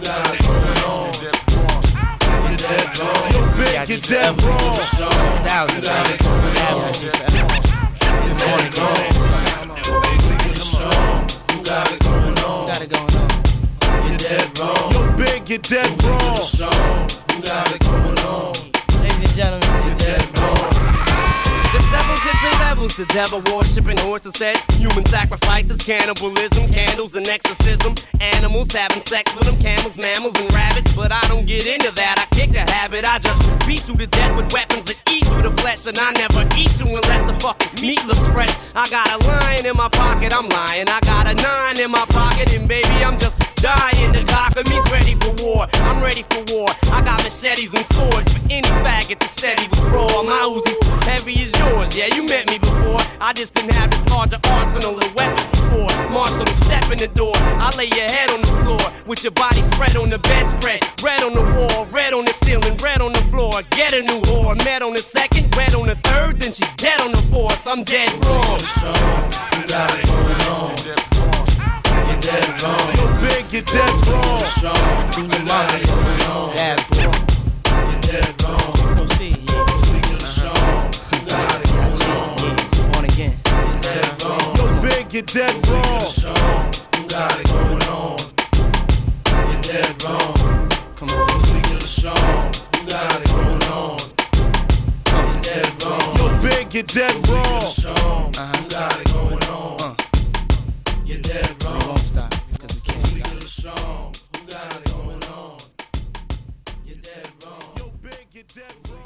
Yo, 0.00 0.06
big, 3.58 3.86
get 3.86 4.02
dead 4.02 4.32
wrong. 4.42 4.74
You 4.74 4.82
Got 12.66 12.80
it 12.80 12.88
going 12.88 13.14
on. 13.16 13.36
Yo, 14.92 15.16
big, 15.16 15.44
get 15.44 15.62
dead 15.64 16.02
wrong. 16.02 16.48
You 17.28 17.42
got 17.42 17.70
it 17.74 17.80
going 17.80 18.18
on. 18.20 18.52
Ladies 19.02 19.20
and 19.20 19.34
gentlemen, 19.34 19.96
There's 19.98 20.39
several 22.00 22.32
different 22.32 22.58
levels 22.60 22.96
The 22.96 23.06
devil 23.06 23.40
worshiping 23.54 23.98
horses, 23.98 24.34
sex, 24.36 24.64
human 24.76 25.04
sacrifices, 25.04 25.78
cannibalism, 25.78 26.68
candles, 26.72 27.14
and 27.14 27.26
exorcism. 27.28 27.94
Animals 28.20 28.72
having 28.72 29.02
sex 29.04 29.34
with 29.34 29.46
them, 29.46 29.58
camels, 29.58 29.98
mammals, 29.98 30.38
and 30.40 30.52
rabbits. 30.52 30.92
But 30.94 31.12
I 31.12 31.20
don't 31.28 31.46
get 31.46 31.66
into 31.66 31.90
that. 31.92 32.16
I 32.18 32.26
kick 32.34 32.52
the 32.52 32.64
habit. 32.72 33.04
I 33.06 33.18
just 33.18 33.40
beat 33.66 33.88
you 33.88 33.96
to 33.96 34.06
death 34.06 34.36
with 34.36 34.52
weapons 34.52 34.86
that 34.86 34.98
eat 35.10 35.24
through 35.26 35.42
the 35.42 35.54
flesh. 35.62 35.86
And 35.86 35.98
I 35.98 36.12
never 36.12 36.46
eat 36.56 36.72
you 36.80 36.86
unless 36.86 37.22
the 37.30 37.36
fucking 37.40 37.86
meat 37.86 38.04
looks 38.06 38.26
fresh. 38.28 38.72
I 38.74 38.88
got 38.88 39.08
a 39.10 39.18
lion 39.26 39.66
in 39.66 39.76
my 39.76 39.88
pocket, 39.88 40.32
I'm 40.32 40.48
lying. 40.48 40.88
I 40.88 41.00
got 41.00 41.26
a 41.26 41.34
nine 41.34 41.80
in 41.80 41.90
my 41.90 42.04
pocket, 42.08 42.52
and 42.52 42.68
baby, 42.68 43.04
I'm 43.04 43.18
just 43.18 43.36
dying. 43.56 44.12
The 44.12 44.29
me's 44.68 44.84
ready 44.90 45.14
for 45.14 45.32
war. 45.44 45.66
I'm 45.88 46.02
ready 46.02 46.22
for 46.22 46.42
war. 46.52 46.68
I 46.92 47.02
got 47.02 47.22
machetes 47.22 47.72
and 47.72 47.86
swords 47.94 48.32
for 48.32 48.42
any 48.50 48.68
faggot 48.84 49.18
that 49.20 49.32
said 49.38 49.60
he 49.60 49.68
was 49.68 49.80
raw. 49.88 50.22
My 50.22 50.44
Uzi's 50.44 50.80
heavy 51.04 51.42
as 51.42 51.52
yours. 51.58 51.96
Yeah, 51.96 52.14
you 52.14 52.24
met 52.24 52.48
me 52.50 52.58
before. 52.58 53.00
I 53.20 53.32
just 53.32 53.54
didn't 53.54 53.74
have 53.74 53.90
this 53.90 54.04
larger 54.10 54.38
arsenal 54.48 54.98
of 54.98 55.14
weapons 55.14 55.48
before. 55.48 55.88
Marshall, 56.10 56.46
step 56.66 56.84
in 56.90 56.98
the 56.98 57.08
door. 57.14 57.32
I 57.36 57.70
lay 57.76 57.88
your 57.94 58.10
head 58.10 58.30
on 58.30 58.42
the 58.42 58.52
floor 58.62 58.84
with 59.06 59.24
your 59.24 59.32
body 59.32 59.62
spread 59.62 59.96
on 59.96 60.10
the 60.10 60.18
bedspread. 60.18 60.84
Red 61.02 61.22
on 61.22 61.34
the 61.34 61.42
wall, 61.42 61.86
red 61.86 62.12
on 62.12 62.24
the 62.24 62.32
ceiling, 62.44 62.76
red 62.82 63.00
on 63.00 63.12
the 63.12 63.22
floor. 63.30 63.52
Get 63.70 63.92
a 63.92 64.02
new 64.02 64.20
whore. 64.22 64.56
Met 64.64 64.82
on 64.82 64.92
the 64.92 65.02
second, 65.02 65.54
red 65.56 65.74
on 65.74 65.86
the 65.86 65.96
third, 65.96 66.40
then 66.40 66.52
she's 66.52 66.70
dead 66.76 67.00
on 67.00 67.12
the 67.12 67.22
fourth. 67.32 67.66
I'm 67.66 67.84
dead 67.84 68.10
wrong. 68.24 68.58
Yo, 68.82 69.86
big, 69.86 70.39
get 73.50 73.66
dead 73.66 73.90
wrong. 74.06 74.38
Proceed, 78.94 79.38
uh-huh. 79.50 79.80
Born 82.92 83.04
again. 83.04 83.34
You're 83.46 83.80
dead 83.80 84.22
wrong. 84.22 84.56
Yo, 84.56 84.64
big, 84.80 85.08
get 85.08 85.26
dead 85.26 85.68
wrong. 85.68 85.82
You're 85.84 86.10
sleeping 86.10 86.10
strong. 86.10 86.72
You 86.96 87.02
got 87.08 87.38
it 87.40 87.46
going 87.48 87.82
on. 87.90 88.18
You're 89.50 89.62
dead 89.62 90.02
wrong. 90.04 90.34
Come 90.94 91.10
on. 91.10 91.28
Speaking 91.40 91.76
of 91.76 91.88
Sean, 91.88 92.50
you 92.76 92.82
got 92.88 93.20
it 93.20 93.28
going 93.30 93.64
on. 93.64 93.98
You're 95.10 95.40
dead 95.42 95.82
wrong. 95.82 96.16
Yo, 96.16 96.24
big, 96.40 96.70
get 96.70 96.86
dead 96.86 97.14
wrong. 97.28 97.40
We 97.40 97.96
won't 98.04 98.28
stop, 98.62 98.96
because 101.04 101.48
we 101.48 101.59
can't 107.02 107.26
stop. 107.40 107.78
Yo, 107.78 107.90
big, 108.02 108.26
get 108.32 108.54
dead 108.54 108.74
wrong. 108.88 109.00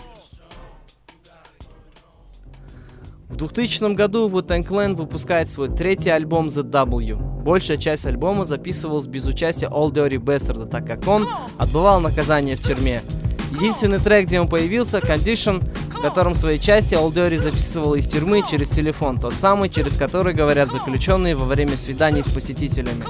В 3.29 3.37
2000 3.37 3.95
году 3.95 4.29
Wu-Tang 4.29 4.65
Clan 4.65 4.95
выпускает 4.95 5.51
свой 5.51 5.69
третий 5.69 6.11
альбом 6.11 6.47
The 6.47 6.63
W. 6.63 7.43
Большая 7.43 7.79
часть 7.79 8.07
альбома 8.07 8.45
записывалась 8.45 9.07
без 9.07 9.27
участия 9.27 9.67
All 9.67 9.91
Dirty 9.91 10.19
Bastard, 10.19 10.69
так 10.69 10.87
как 10.87 11.09
он 11.09 11.29
отбывал 11.59 12.01
наказание 12.01 12.57
в 12.57 12.61
тюрьме. 12.61 13.03
Единственный 13.51 13.99
трек, 13.99 14.27
где 14.27 14.41
он 14.41 14.47
появился, 14.47 14.99
Condition, 14.99 15.63
в 15.91 16.01
котором 16.01 16.35
в 16.35 16.39
своей 16.39 16.61
части 16.61 16.95
All 16.95 17.13
Dirty 17.13 17.37
записывал 17.37 17.95
из 17.95 18.07
тюрьмы 18.07 18.43
через 18.49 18.71
телефон, 18.71 19.19
тот 19.19 19.35
самый, 19.35 19.69
через 19.69 19.97
который 19.97 20.33
говорят 20.33 20.71
заключенные 20.71 21.35
во 21.35 21.47
время 21.47 21.77
свиданий 21.77 22.23
с 22.23 22.29
посетителями. 22.29 23.05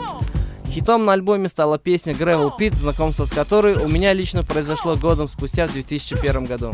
Хитом 0.75 1.05
на 1.05 1.13
альбоме 1.13 1.47
стала 1.49 1.79
песня 1.79 2.15
Gravel 2.15 2.51
Pit, 2.59 2.75
знакомство 2.75 3.25
с 3.25 3.31
которой 3.31 3.77
у 3.77 3.87
меня 3.87 4.13
лично 4.13 4.43
произошло 4.43 4.97
годом 4.97 5.29
спустя 5.29 5.69
в 5.69 5.73
2001 5.73 6.47
году. 6.47 6.73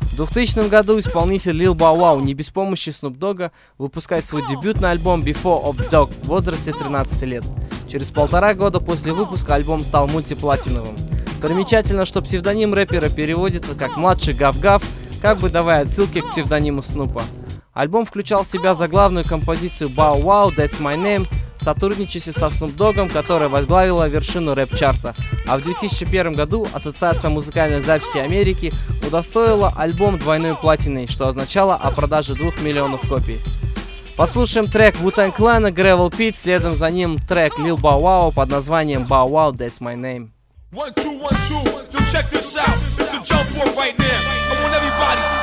В 0.00 0.16
2000 0.16 0.68
году 0.68 0.98
исполнитель 0.98 1.52
Lil 1.52 1.74
Bow 1.74 1.96
Wow 1.96 2.22
не 2.22 2.34
без 2.34 2.50
помощи 2.50 2.88
Snoop 2.88 3.16
Dogg 3.16 3.52
выпускает 3.78 4.26
свой 4.26 4.44
дебютный 4.48 4.90
альбом 4.90 5.22
Before 5.22 5.64
of 5.64 5.76
Dog 5.90 6.10
в 6.24 6.26
возрасте 6.26 6.72
13 6.72 7.22
лет. 7.22 7.44
Через 7.88 8.10
полтора 8.10 8.52
года 8.54 8.80
после 8.80 9.12
выпуска 9.12 9.54
альбом 9.54 9.84
стал 9.84 10.08
мультиплатиновым. 10.08 10.96
Примечательно, 11.40 12.06
что 12.06 12.22
псевдоним 12.22 12.74
рэпера 12.74 13.10
переводится 13.10 13.76
как 13.76 13.96
«младший 13.96 14.34
Гав-Гав», 14.34 14.82
как 15.22 15.38
бы 15.38 15.50
давая 15.50 15.82
отсылки 15.82 16.20
к 16.20 16.30
псевдониму 16.30 16.82
Снупа. 16.82 17.22
Альбом 17.74 18.06
включал 18.06 18.42
в 18.42 18.48
себя 18.48 18.74
заглавную 18.74 19.24
композицию 19.24 19.90
Bow 19.90 20.20
Wow, 20.20 20.52
That's 20.56 20.80
My 20.80 21.00
Name, 21.00 21.28
в 21.60 21.64
сотрудничестве 21.64 22.32
со 22.32 22.46
Snoop 22.46 22.74
Dogg'ом, 22.76 23.12
которая 23.12 23.48
возглавила 23.48 24.08
вершину 24.08 24.54
рэп-чарта. 24.54 25.14
А 25.46 25.58
в 25.58 25.62
2001 25.62 26.34
году 26.34 26.66
Ассоциация 26.72 27.30
музыкальной 27.30 27.82
записи 27.82 28.18
Америки 28.18 28.72
удостоила 29.06 29.72
альбом 29.76 30.18
двойной 30.18 30.54
платиной, 30.54 31.06
что 31.06 31.28
означало 31.28 31.74
о 31.74 31.90
продаже 31.90 32.34
2 32.34 32.52
миллионов 32.62 33.06
копий. 33.08 33.40
Послушаем 34.16 34.66
трек 34.66 34.96
Wu-Tang 34.96 35.34
Clan 35.34 35.70
Gravel 35.72 36.10
Pit, 36.10 36.34
следом 36.34 36.74
за 36.74 36.90
ним 36.90 37.18
трек 37.18 37.58
Lil 37.58 37.76
Bow 37.76 38.00
Wow 38.00 38.34
под 38.34 38.48
названием 38.50 39.02
Bow 39.02 39.28
Wow, 39.28 39.52
That's 39.52 39.80
My 39.80 39.96
Name. 39.96 40.30
One, 40.72 40.94
two, 40.94 41.18
one, 41.18 41.34
two. 41.48 41.80
Check 42.12 42.28
this 42.30 42.56
out. 42.56 42.68
It's 42.68 42.96
the 42.96 43.20
jump 43.22 43.76
right 43.76 43.98
now. 43.98 44.06
I 44.06 44.62
want 44.62 44.74
everybody 44.74 45.39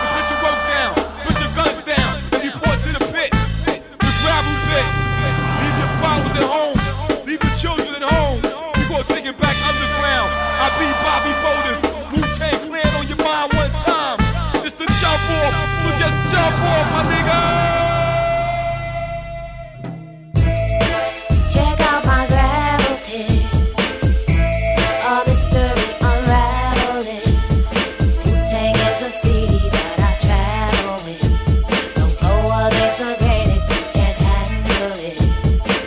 can't 33.93 34.17
handle 34.17 35.00
it. 35.00 35.17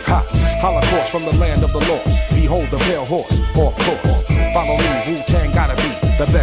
Ha! 0.05 0.19
Holocaust 0.61 1.11
from 1.11 1.25
the 1.25 1.33
land 1.33 1.63
of 1.63 1.71
the 1.71 1.79
lost. 1.79 2.17
Behold 2.35 2.69
the 2.71 2.77
pale 2.79 3.05
horse, 3.05 3.39
off 3.55 3.75
course. 3.85 4.27
Follow 4.53 4.77
me, 4.77 4.90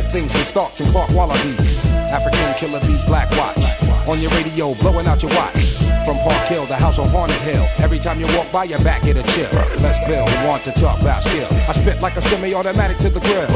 things 0.09 0.35
in 0.35 0.45
Starks 0.45 0.81
and 0.81 0.91
Clark 0.91 1.11
Wallabies. 1.11 1.85
African 1.87 2.55
killer 2.55 2.81
bees, 2.81 3.05
black 3.05 3.31
watch. 3.33 4.09
On 4.09 4.21
your 4.21 4.31
radio, 4.33 4.75
blowing 4.75 5.07
out 5.07 5.23
your 5.23 5.33
watch. 5.35 5.75
from 6.09 6.17
Park 6.21 6.49
Hill, 6.49 6.65
the 6.65 6.77
house 6.77 6.99
on 6.99 7.09
Haunted 7.11 7.37
Hill. 7.43 7.69
Every 7.79 7.99
time 7.99 8.19
you 8.19 8.27
walk 8.29 8.51
by, 8.51 8.65
your 8.65 8.79
back 8.81 9.03
get 9.03 9.19
a 9.19 9.23
chill. 9.35 9.51
Let's 9.83 10.01
build, 10.09 10.29
want 10.47 10.65
to 10.65 10.73
talk 10.73 11.01
about 11.01 11.23
skill. 11.23 11.49
I 11.69 11.73
spit 11.73 12.01
like 12.01 12.17
a 12.17 12.23
semi-automatic 12.23 12.97
to 12.99 13.11
the 13.11 13.21
grill. 13.21 13.49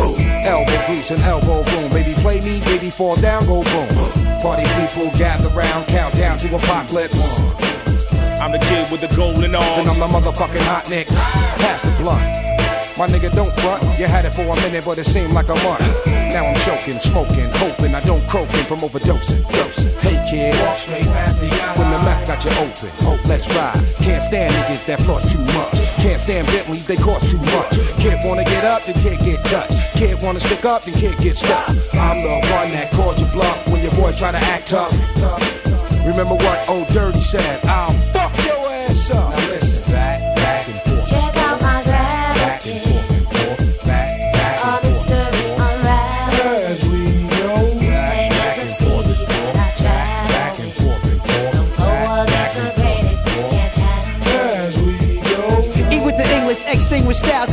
Elbow 0.44 0.86
grease 0.86 1.10
and 1.10 1.22
elbow 1.22 1.64
room. 1.64 1.90
Baby, 1.90 2.12
play 2.20 2.40
me, 2.40 2.60
baby, 2.60 2.90
fall 2.90 3.16
down, 3.16 3.46
go 3.46 3.64
boom. 3.64 3.88
Party 4.42 4.64
people 4.80 5.10
gather 5.18 5.48
round, 5.48 5.86
count 5.86 6.14
down 6.14 6.38
to 6.40 6.54
apocalypse. 6.54 7.38
I'm 8.42 8.52
the 8.52 8.58
kid 8.58 8.90
with 8.90 9.00
the 9.00 9.14
golden 9.16 9.54
arms. 9.54 9.78
And 9.78 9.88
I'm 9.88 9.98
the 9.98 10.06
motherfucking 10.06 10.66
hot 10.66 10.90
nicks. 10.90 11.14
Pass 11.14 11.80
the 11.82 11.90
blunt. 12.02 12.20
My 12.98 13.08
nigga, 13.08 13.32
don't 13.32 13.52
front. 13.60 13.82
You 13.98 14.04
had 14.04 14.26
it 14.26 14.34
for 14.34 14.42
a 14.42 14.56
minute, 14.56 14.84
but 14.84 14.98
it 14.98 15.06
seemed 15.06 15.32
like 15.32 15.48
a 15.48 15.54
month. 15.54 16.11
Now 16.32 16.46
I'm 16.46 16.58
choking, 16.60 16.98
smoking, 16.98 17.50
hoping 17.52 17.94
I 17.94 18.00
don't 18.00 18.26
croaking 18.26 18.64
from 18.64 18.80
overdosing. 18.80 19.46
Dosing. 19.52 19.92
Hey 20.00 20.16
kid, 20.30 20.58
walk 20.64 20.78
straight 20.78 21.04
past 21.04 21.38
the 21.40 21.48
When 21.78 21.90
the 21.90 21.98
mouth 21.98 22.26
got 22.26 22.42
you 22.42 22.50
open, 22.52 22.90
oh 23.02 23.20
let's 23.26 23.46
ride. 23.54 23.76
Can't 23.96 24.24
stand 24.24 24.54
niggas 24.54 24.86
that 24.86 25.00
floss 25.02 25.30
too 25.30 25.38
much. 25.38 25.76
Can't 26.00 26.20
stand 26.20 26.46
Bentleys, 26.46 26.86
they 26.86 26.96
cost 26.96 27.30
too 27.30 27.36
much. 27.36 27.72
Kid 27.98 28.18
wanna 28.24 28.44
get 28.44 28.64
up, 28.64 28.82
then 28.84 28.94
kid 29.02 29.20
get 29.20 29.44
touched. 29.44 29.92
Kid 29.94 30.22
wanna 30.22 30.40
stick 30.40 30.64
up, 30.64 30.84
then 30.84 30.94
kid 30.94 31.18
get 31.18 31.36
stuck. 31.36 31.68
I'm 31.92 32.22
the 32.22 32.40
one 32.48 32.72
that 32.72 32.90
called 32.92 33.20
you 33.20 33.26
bluff 33.26 33.68
when 33.68 33.82
your 33.82 33.92
boy 33.92 34.12
try 34.12 34.32
to 34.32 34.38
act 34.38 34.68
tough. 34.68 34.92
Remember 36.06 36.34
what 36.34 36.68
Ol' 36.68 36.86
Dirty 36.86 37.20
said? 37.20 37.64
I'll 37.66 38.11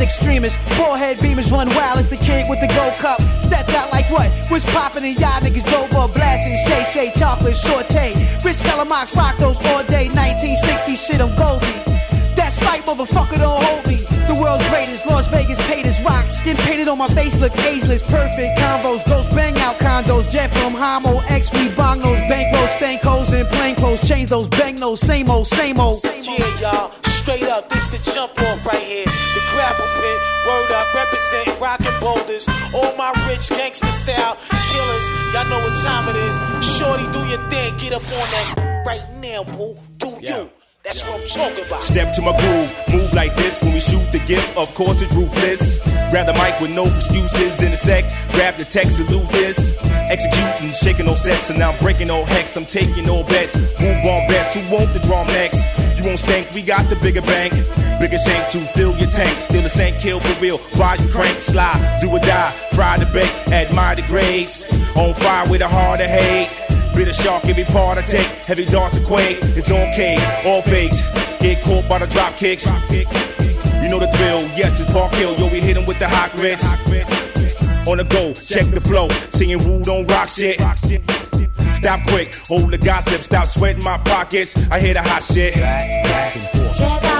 extremists. 0.00 0.58
Forehead 0.76 1.18
beamers 1.18 1.50
run 1.50 1.68
wild 1.70 1.98
as 1.98 2.08
the 2.08 2.16
kid 2.16 2.46
with 2.48 2.60
the 2.60 2.68
gold 2.68 2.94
cup. 2.94 3.20
Stepped 3.42 3.70
out 3.70 3.90
like 3.92 4.10
what? 4.10 4.30
Was 4.50 4.64
popping 4.66 5.04
and 5.04 5.18
y'all 5.18 5.40
niggas 5.40 5.66
drove 5.68 5.92
up 5.94 6.14
blasting. 6.14 6.56
Shay 6.66 6.84
Shay 6.92 7.12
chocolate 7.18 7.56
saute. 7.56 8.14
Rich 8.44 8.58
Calamox 8.58 9.14
rock 9.14 9.36
those 9.38 9.58
all 9.66 9.84
day. 9.84 10.08
1960 10.08 10.96
shit, 10.96 11.20
I'm 11.20 11.34
Goldie. 11.36 11.66
That's 12.34 12.56
right, 12.62 12.82
motherfucker, 12.84 13.38
don't 13.38 13.62
hold 13.62 13.86
me. 13.86 13.96
The 14.26 14.34
world's 14.34 14.66
greatest, 14.68 15.06
Las 15.06 15.26
Vegas 15.28 15.58
paid 15.66 15.86
as 15.86 16.00
rock. 16.02 16.30
Skin 16.30 16.56
painted 16.56 16.88
on 16.88 16.98
my 16.98 17.08
face, 17.08 17.36
look 17.40 17.56
ageless. 17.58 18.02
Perfect 18.02 18.58
combos, 18.58 19.04
ghost 19.06 19.30
bang 19.30 19.58
out 19.58 19.76
condos. 19.78 20.30
Jet 20.30 20.50
from 20.52 20.72
Homo, 20.72 21.20
X, 21.28 21.52
we 21.52 21.68
those 21.68 22.20
bankrolls, 22.30 22.76
stank 22.76 23.02
holes, 23.02 23.32
and 23.32 23.48
plain 23.48 23.74
clothes. 23.74 24.06
Change 24.06 24.28
those 24.30 24.48
bang 24.48 24.76
those, 24.76 25.00
same 25.00 25.28
old, 25.28 25.46
same 25.46 25.80
old. 25.80 26.00
Yeah, 26.04 26.60
y'all, 26.60 26.92
up, 27.50 27.68
this 27.68 27.86
the 27.88 27.98
jump 28.12 28.38
off 28.38 28.64
right 28.64 28.78
here. 28.78 29.04
The 29.04 29.42
gravel 29.52 29.86
pit, 29.98 30.18
word 30.46 30.70
up, 30.70 30.94
represent 30.94 31.60
rockin' 31.60 31.92
boulders. 32.00 32.48
All 32.74 32.96
my 32.96 33.10
rich 33.28 33.48
gangster 33.50 33.86
style 33.86 34.38
killers, 34.70 35.06
y'all 35.34 35.48
know 35.50 35.58
what 35.58 35.76
time 35.82 36.08
it 36.08 36.16
is. 36.16 36.36
Shorty, 36.78 37.04
do 37.12 37.20
your 37.26 37.42
thing, 37.50 37.76
get 37.76 37.92
up 37.92 38.02
on 38.02 38.26
that 38.34 38.82
right 38.86 39.04
now, 39.20 39.44
boo. 39.44 39.76
Do 39.98 40.08
you? 40.22 40.50
That's 40.82 41.04
what 41.04 41.20
I'm 41.20 41.26
talking 41.26 41.66
about. 41.66 41.82
Step 41.82 42.14
to 42.14 42.22
my 42.22 42.34
groove, 42.40 42.72
move 42.90 43.12
like 43.12 43.36
this 43.36 43.60
when 43.62 43.74
we 43.74 43.80
shoot 43.80 44.10
the 44.12 44.20
gift. 44.20 44.56
Of 44.56 44.74
course, 44.74 45.02
it's 45.02 45.12
ruthless. 45.12 45.78
Grab 46.10 46.26
the 46.26 46.32
mic 46.32 46.58
with 46.60 46.74
no 46.74 46.86
excuses 46.86 47.62
in 47.62 47.72
a 47.72 47.76
sec. 47.76 48.04
Grab 48.32 48.56
the 48.56 48.64
text, 48.64 48.96
salute 48.96 49.28
this. 49.28 49.74
Executing, 49.84 50.72
shaking 50.72 51.06
no 51.06 51.14
sets, 51.14 51.50
and 51.50 51.58
now 51.58 51.72
I'm 51.72 51.78
breaking 51.80 52.10
all 52.10 52.24
hex. 52.24 52.56
I'm 52.56 52.64
taking 52.64 53.10
all 53.10 53.24
bets. 53.24 53.56
Move 53.56 54.04
on 54.06 54.26
bets. 54.28 54.54
Who 54.54 54.74
want 54.74 54.94
the 54.94 55.00
drum 55.00 55.26
next? 55.26 55.60
You 56.00 56.06
won't 56.06 56.18
stink. 56.18 56.50
We 56.54 56.62
got 56.62 56.88
the 56.88 56.96
bigger 56.96 57.20
bank, 57.20 57.52
bigger 58.00 58.16
shank 58.16 58.50
to 58.52 58.60
fill 58.72 58.96
your 58.96 59.10
tank. 59.10 59.38
Still 59.38 59.60
the 59.60 59.68
same 59.68 59.94
kill 60.00 60.18
for 60.18 60.40
real. 60.40 60.56
While 60.78 60.96
you 60.96 61.06
crank, 61.10 61.38
slide, 61.40 61.98
do 62.00 62.08
or 62.08 62.18
die. 62.20 62.52
Fry 62.72 62.96
the 62.96 63.04
bake, 63.04 63.30
admire 63.52 63.96
the 63.96 64.02
grades. 64.02 64.64
On 64.96 65.12
fire 65.12 65.46
with 65.50 65.60
a 65.60 65.68
heart 65.68 66.00
of 66.00 66.06
hate. 66.06 66.48
Bit 66.94 67.08
of 67.08 67.14
shark 67.14 67.44
every 67.44 67.64
part 67.64 67.98
I 67.98 68.02
take. 68.02 68.26
Heavy 68.48 68.64
darts 68.64 68.96
to 68.96 69.04
quake. 69.04 69.40
It's 69.42 69.68
K, 69.68 70.16
all 70.46 70.62
fakes. 70.62 71.02
Get 71.40 71.62
caught 71.64 71.86
by 71.86 71.98
the 71.98 72.06
drop 72.06 72.34
kicks. 72.38 72.64
You 72.64 73.88
know 73.90 73.98
the 73.98 74.10
drill. 74.16 74.40
Yes, 74.56 74.80
it's 74.80 74.90
Park 74.90 75.12
Hill. 75.12 75.36
Yo, 75.36 75.50
we 75.50 75.60
hit 75.60 75.76
'em 75.76 75.84
with 75.84 75.98
the 75.98 76.08
hot 76.08 76.32
grits. 76.32 76.64
On 77.86 77.98
the 77.98 78.04
go, 78.04 78.32
check 78.32 78.64
the 78.70 78.80
flow. 78.80 79.08
Singing 79.28 79.58
woo, 79.58 79.84
don't 79.84 80.06
rock 80.06 80.28
shit. 80.28 80.58
Stop 81.80 82.06
quick, 82.08 82.34
hold 82.34 82.70
the 82.70 82.76
gossip. 82.76 83.22
Stop 83.22 83.46
sweating 83.46 83.82
my 83.82 83.96
pockets. 83.96 84.54
I 84.70 84.80
hear 84.80 84.92
the 84.92 85.00
hot 85.00 85.24
shit. 85.24 85.54
Check 85.54 85.64
out 85.64 85.66
my 85.66 86.78
gravity. 87.00 87.19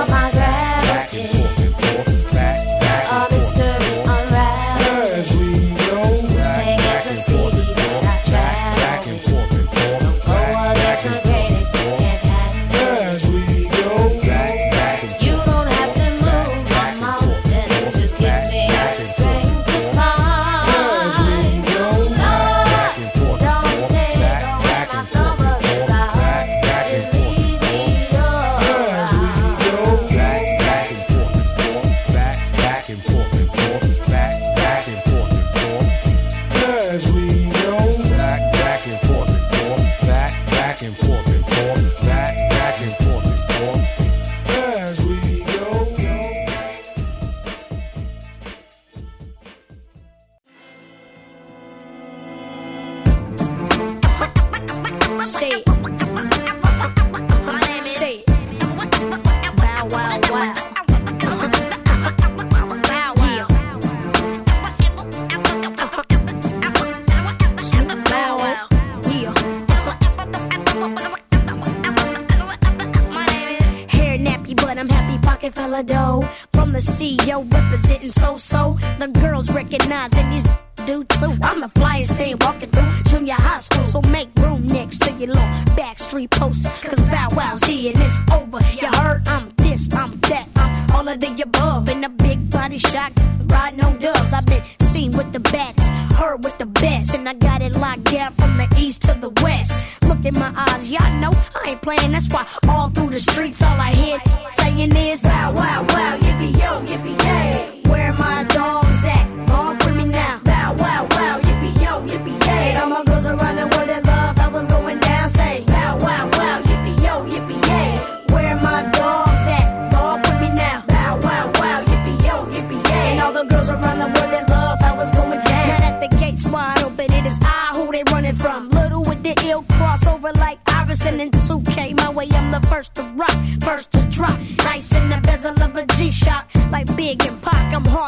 Baddest, 95.53 95.91
heard 96.19 96.45
with 96.45 96.57
the 96.59 96.67
best, 96.67 97.15
and 97.15 97.29
I 97.29 97.35
got 97.35 97.63
it 97.63 97.77
locked 97.77 98.05
down 98.05 98.33
from 98.35 98.57
the 98.57 98.69
east 98.79 99.03
to 99.03 99.15
the 99.15 99.31
west. 99.43 99.87
Look 100.03 100.25
in 100.25 100.35
my 100.35 100.53
eyes, 100.57 100.91
y'all 100.91 101.13
know 101.21 101.33
I 101.55 101.71
ain't 101.71 101.83
playing. 101.83 102.13
That's 102.13 102.29
why 102.29 102.47
all 102.69 102.91
through 102.91 103.11
the 103.11 103.19
streets, 103.19 103.63
all 103.63 103.81
I 103.81 103.93
hear 103.93 104.19
saying 104.51 104.95
is 104.97 105.25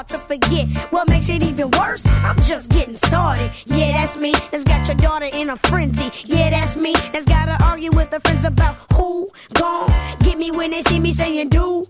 hard 0.02 0.08
to 0.08 0.18
forget. 0.18 0.68
What 0.92 1.08
makes 1.08 1.28
it 1.28 1.42
even 1.42 1.70
worse? 1.78 2.06
I'm 2.06 2.36
just 2.42 2.70
getting 2.70 2.96
started. 2.96 3.50
Yeah, 3.66 3.92
that's 3.92 4.16
me. 4.16 4.32
That's 4.50 4.64
got 4.64 4.86
your 4.88 4.96
daughter 4.96 5.28
in 5.32 5.50
a 5.50 5.56
frenzy. 5.56 6.10
Yeah, 6.24 6.50
that's 6.50 6.76
me. 6.76 6.94
That's 7.12 7.24
gotta 7.24 7.62
argue 7.64 7.90
with 7.92 8.12
her 8.12 8.20
friends 8.20 8.44
about 8.44 8.76
who 8.92 9.30
gon' 9.54 9.92
get 10.20 10.38
me 10.38 10.50
when 10.50 10.70
they 10.70 10.82
see 10.82 10.98
me 10.98 11.12
saying 11.12 11.50
do 11.50 11.88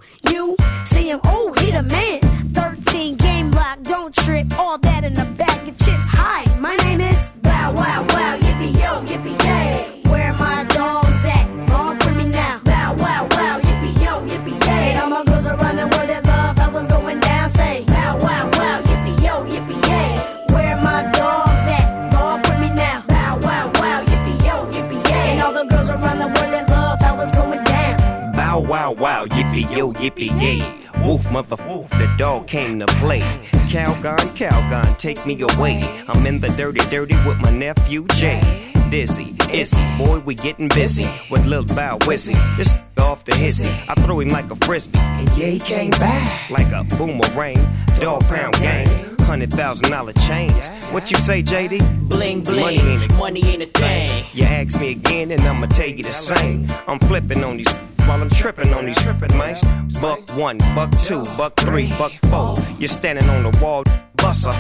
wow 28.73 28.93
wow, 28.93 29.27
yippee 29.27 29.71
yo, 29.77 29.93
yippee 29.93 30.33
yay. 30.41 30.63
Woof, 31.05 31.31
mother 31.31 31.57
woof, 31.69 31.91
the 31.91 32.09
dog 32.17 32.47
came 32.47 32.81
to 32.81 32.87
play. 33.03 33.21
Calgon, 33.69 34.17
Calgon, 34.35 34.99
take 34.99 35.27
me 35.27 35.39
away. 35.43 35.79
I'm 36.09 36.25
in 36.27 36.41
the 36.41 36.49
dirty, 36.49 36.81
dirty 36.89 37.15
with 37.27 37.37
my 37.43 37.51
nephew 37.51 38.07
Jay. 38.15 38.41
Dizzy, 38.89 39.37
Izzy, 39.53 39.85
boy, 39.99 40.21
we 40.21 40.35
getting 40.35 40.69
busy 40.69 41.07
with 41.31 41.45
Lil 41.45 41.65
Bow 41.65 41.99
Wizzy. 42.09 42.35
Just 42.57 42.79
off 42.99 43.27
the 43.27 43.35
hizzy, 43.35 43.69
I 43.91 43.95
throw 44.05 44.21
him 44.21 44.29
like 44.29 44.51
a 44.51 44.57
frisbee, 44.65 44.99
and 44.99 45.29
yeah, 45.37 45.49
he 45.49 45.59
came 45.59 45.91
back 45.91 46.51
like 46.51 46.73
a 46.73 46.83
boomerang. 46.97 47.61
Dog 48.01 48.23
pound 48.25 48.55
gang, 48.55 48.89
hundred 49.21 49.53
thousand 49.53 49.91
dollar 49.91 50.15
chains. 50.15 50.71
What 50.93 51.11
you 51.11 51.19
say, 51.19 51.43
JD? 51.43 52.09
Bling 52.09 52.41
bling, 52.43 52.61
Money 52.61 52.79
ain't 52.79 53.13
a 53.13 53.15
money 53.17 53.45
ain't 53.45 53.63
a 53.65 53.67
thing. 53.67 54.25
you 54.33 54.45
ask 54.45 54.81
me 54.81 54.93
again, 54.93 55.31
and 55.31 55.43
I'ma 55.43 55.67
tell 55.67 55.89
you 55.89 56.03
the 56.03 56.15
same. 56.15 56.67
I'm 56.87 56.99
flipping 57.01 57.45
on 57.45 57.59
these 57.59 57.73
while 58.07 58.21
I'm 58.21 58.31
tripping 58.31 58.73
on 58.75 58.87
these 58.87 59.01
tripping 59.01 59.37
mice. 59.37 59.63
Buck 60.01 60.21
one, 60.37 60.59
buck 60.75 60.91
two, 61.03 61.23
buck 61.37 61.55
three, 61.57 61.89
buck 61.99 62.13
four. 62.31 62.57
You're 62.79 62.89
standing 62.89 63.29
on 63.29 63.43
the 63.51 63.59
wall, 63.63 63.85
busser. 64.17 64.55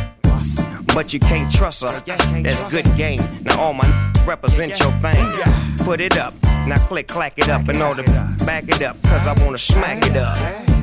But 0.95 1.13
you 1.13 1.21
can't 1.21 1.51
trust 1.51 1.83
her. 1.83 2.03
That's 2.43 2.63
good 2.65 2.85
game. 2.97 3.21
Now 3.43 3.61
all 3.61 3.73
my 3.75 4.13
represent 4.27 4.79
your 4.79 4.93
thing. 5.01 5.27
Put 5.79 6.01
it 6.01 6.19
up. 6.19 6.35
Now 6.67 6.77
click, 6.87 7.09
clack 7.09 7.39
it 7.39 7.49
up 7.49 7.69
in 7.69 7.81
order 7.81 8.03
to 8.03 8.37
back 8.45 8.69
it 8.69 8.83
up. 8.83 9.01
Cause 9.03 9.27
I 9.27 9.33
wanna 9.45 9.59
smack 9.59 10.05
it 10.07 10.17
up. 10.17 10.39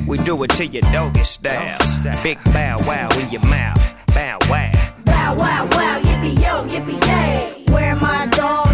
We 0.08 0.18
do 0.18 0.42
it 0.44 0.50
to 0.52 0.66
your 0.66 0.82
doggy 0.92 1.24
style. 1.24 1.78
Big 2.24 2.44
bow 2.46 2.78
wow 2.88 3.10
in 3.20 3.30
your 3.30 3.46
mouth. 3.46 3.80
Bow 4.08 4.40
wow. 4.50 4.72
Bow 5.06 5.36
wow 5.38 5.68
wow, 5.72 6.02
yippee 6.02 6.36
yo, 6.42 6.66
yippee 6.68 7.06
yay. 7.08 7.64
Where 7.72 7.96
my 7.96 8.26
dogs 8.28 8.69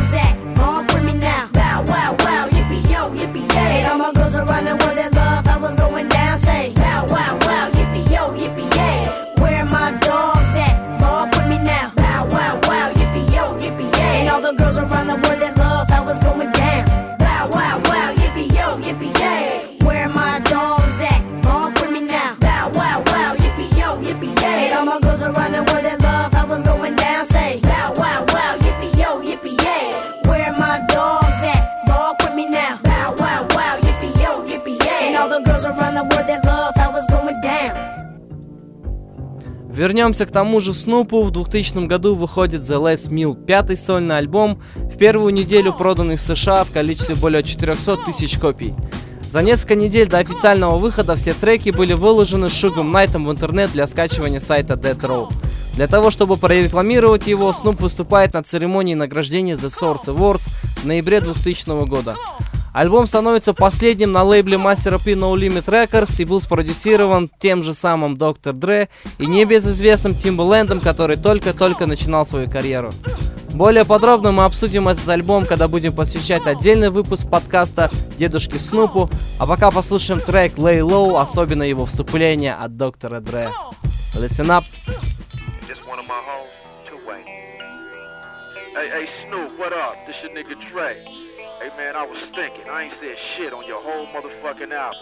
my 4.06 4.12
girls 4.12 4.36
around 4.36 4.66
the 4.66 4.85
Вернемся 39.76 40.26
к 40.26 40.32
тому 40.32 40.62
же 40.62 40.74
Снупу. 40.74 41.22
В 41.22 41.32
2000 41.32 41.86
году 41.86 42.16
выходит 42.16 42.62
The 42.62 42.82
Last 42.82 43.10
Meal, 43.10 43.36
пятый 43.36 43.76
сольный 43.76 44.18
альбом, 44.18 44.62
в 44.76 44.98
первую 44.98 45.34
неделю 45.34 45.74
проданный 45.74 46.16
в 46.16 46.22
США 46.22 46.64
в 46.64 46.72
количестве 46.72 47.16
более 47.16 47.44
400 47.44 47.98
тысяч 48.06 48.38
копий. 48.38 48.74
За 49.28 49.42
несколько 49.42 49.76
недель 49.76 50.08
до 50.08 50.20
официального 50.20 50.78
выхода 50.78 51.18
все 51.18 51.34
треки 51.34 51.72
были 51.72 51.92
выложены 51.92 52.48
Шугом 52.48 52.90
Найтом 52.94 53.26
в 53.26 53.32
интернет 53.32 53.74
для 53.74 53.86
скачивания 53.86 54.40
сайта 54.40 54.76
Dead 54.76 54.98
Row. 54.98 55.30
Для 55.74 55.88
того, 55.88 56.10
чтобы 56.10 56.38
прорекламировать 56.38 57.28
его, 57.28 57.52
Снуп 57.52 57.82
выступает 57.82 58.34
на 58.34 58.44
церемонии 58.44 58.94
награждения 58.94 59.56
The 59.56 59.68
Source 59.68 60.06
Awards 60.06 60.48
в 60.78 60.86
ноябре 60.86 61.20
2000 61.20 61.86
года. 61.86 62.16
Альбом 62.76 63.08
становится 63.08 63.54
последним 63.54 64.12
на 64.12 64.24
лейбле 64.24 64.58
Master 64.58 65.02
P 65.02 65.14
No 65.14 65.34
Limit 65.34 65.64
Records 65.64 66.22
и 66.22 66.26
был 66.26 66.42
спродюсирован 66.42 67.32
тем 67.40 67.64
же 67.64 67.74
самым 67.74 68.18
Доктор 68.18 68.52
Дре 68.52 68.90
и 69.18 69.28
небезызвестным 69.28 70.14
Тимбалендом, 70.14 70.82
который 70.82 71.16
только-только 71.16 71.86
начинал 71.86 72.26
свою 72.26 72.52
карьеру. 72.52 72.92
Более 73.54 73.86
подробно 73.86 74.34
мы 74.34 74.44
обсудим 74.44 74.90
этот 74.90 75.08
альбом, 75.08 75.46
когда 75.46 75.70
будем 75.70 75.94
посвящать 75.94 76.46
отдельный 76.48 76.90
выпуск 76.90 77.30
подкаста 77.30 77.90
Дедушки 78.18 78.58
Снупу, 78.58 79.10
а 79.40 79.48
пока 79.48 79.72
послушаем 79.72 80.20
трек 80.20 80.56
Lay 80.56 80.82
Low, 80.82 81.18
особенно 81.18 81.64
его 81.64 81.86
вступление 81.86 82.56
от 82.56 82.76
Доктора 82.76 83.22
Дре. 83.22 83.54
Listen 84.16 84.50
up. 84.50 84.66
Hey, 88.76 88.90
hey, 88.90 89.08
Snoop, 89.24 89.58
what 89.58 89.72
up? 89.72 89.96
This 90.06 90.22
your 90.22 90.34
nigga 90.34 90.56
Dre. 90.70 91.25
Hey, 91.66 91.76
man, 91.78 91.95
I 91.95 92.05
was 92.05 92.20
thinking. 92.20 92.70
I 92.70 92.84
ain't 92.84 92.91
said 92.93 93.18
shit 93.18 93.51
on 93.51 93.66
your 93.66 93.82
whole 93.82 94.05
motherfucking 94.07 94.72
album. 94.72 95.01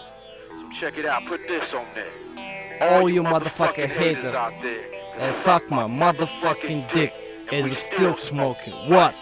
So 0.50 0.70
check 0.70 0.96
it 0.96 1.04
out. 1.04 1.22
Put 1.26 1.46
this 1.46 1.74
on 1.74 1.84
there. 1.94 2.80
All 2.80 3.10
you 3.10 3.22
motherfucking 3.22 3.88
haters, 3.88 4.32
out 4.32 4.54
there. 4.62 4.82
uh, 5.18 5.30
suck 5.30 5.70
my 5.70 5.82
motherfucking 5.82 6.90
dick 6.90 7.12
and 7.52 7.66
we 7.68 7.74
still 7.74 8.14
smoking. 8.14 8.72
What? 8.88 9.14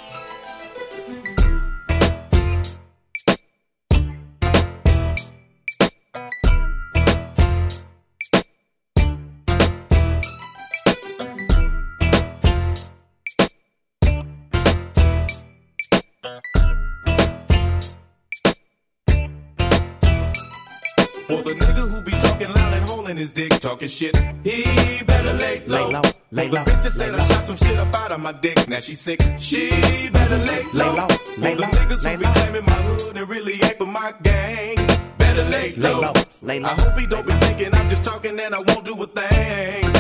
For 21.33 21.43
the 21.43 21.55
nigga 21.55 21.89
who 21.89 22.03
be 22.03 22.11
talking 22.11 22.53
loud 22.53 22.75
and 22.75 22.91
holding 22.91 23.17
his 23.17 23.33
dick, 23.33 23.49
talking 23.53 23.89
shit, 23.89 24.15
he 24.45 25.03
better 25.05 25.33
lay 25.33 25.63
low. 25.67 25.87
Lay 25.87 25.93
low, 25.95 26.03
lay 26.31 26.49
low, 26.51 26.65
the 26.65 26.71
bitch 26.71 26.83
that 26.83 26.93
said 26.93 27.15
I 27.15 27.25
shot 27.25 27.47
some 27.47 27.57
shit 27.57 27.79
up 27.79 27.95
out 27.95 28.13
of 28.13 28.21
my 28.21 28.33
dick, 28.33 28.69
now 28.69 28.79
she 28.79 28.95
sick, 28.95 29.19
she 29.39 30.11
better 30.13 30.37
lay 30.37 30.63
low. 30.75 30.93
Lay 30.93 31.01
low, 31.01 31.07
lay 31.39 31.55
For 31.55 31.61
the 31.63 31.67
niggas 31.69 32.05
lay 32.05 32.13
who 32.17 32.19
be 32.19 32.25
claiming 32.27 32.65
my 32.67 32.73
hood 32.73 33.17
and 33.17 33.29
really 33.31 33.55
ain't 33.55 33.79
for 33.79 33.87
my 33.87 34.13
gang, 34.23 34.77
better 35.17 35.45
lay 35.45 35.75
Lay 35.75 35.95
low. 35.95 36.01
low, 36.03 36.13
lay 36.43 36.61
low. 36.61 36.69
I 36.69 36.73
hope 36.75 36.99
he 36.99 37.07
don't 37.07 37.27
be 37.27 37.33
thinking 37.33 37.75
I'm 37.75 37.89
just 37.89 38.05
talking 38.05 38.39
and 38.39 38.55
I 38.55 38.59
won't 38.59 38.85
do 38.85 39.03
a 39.03 39.07
thing. 39.07 39.92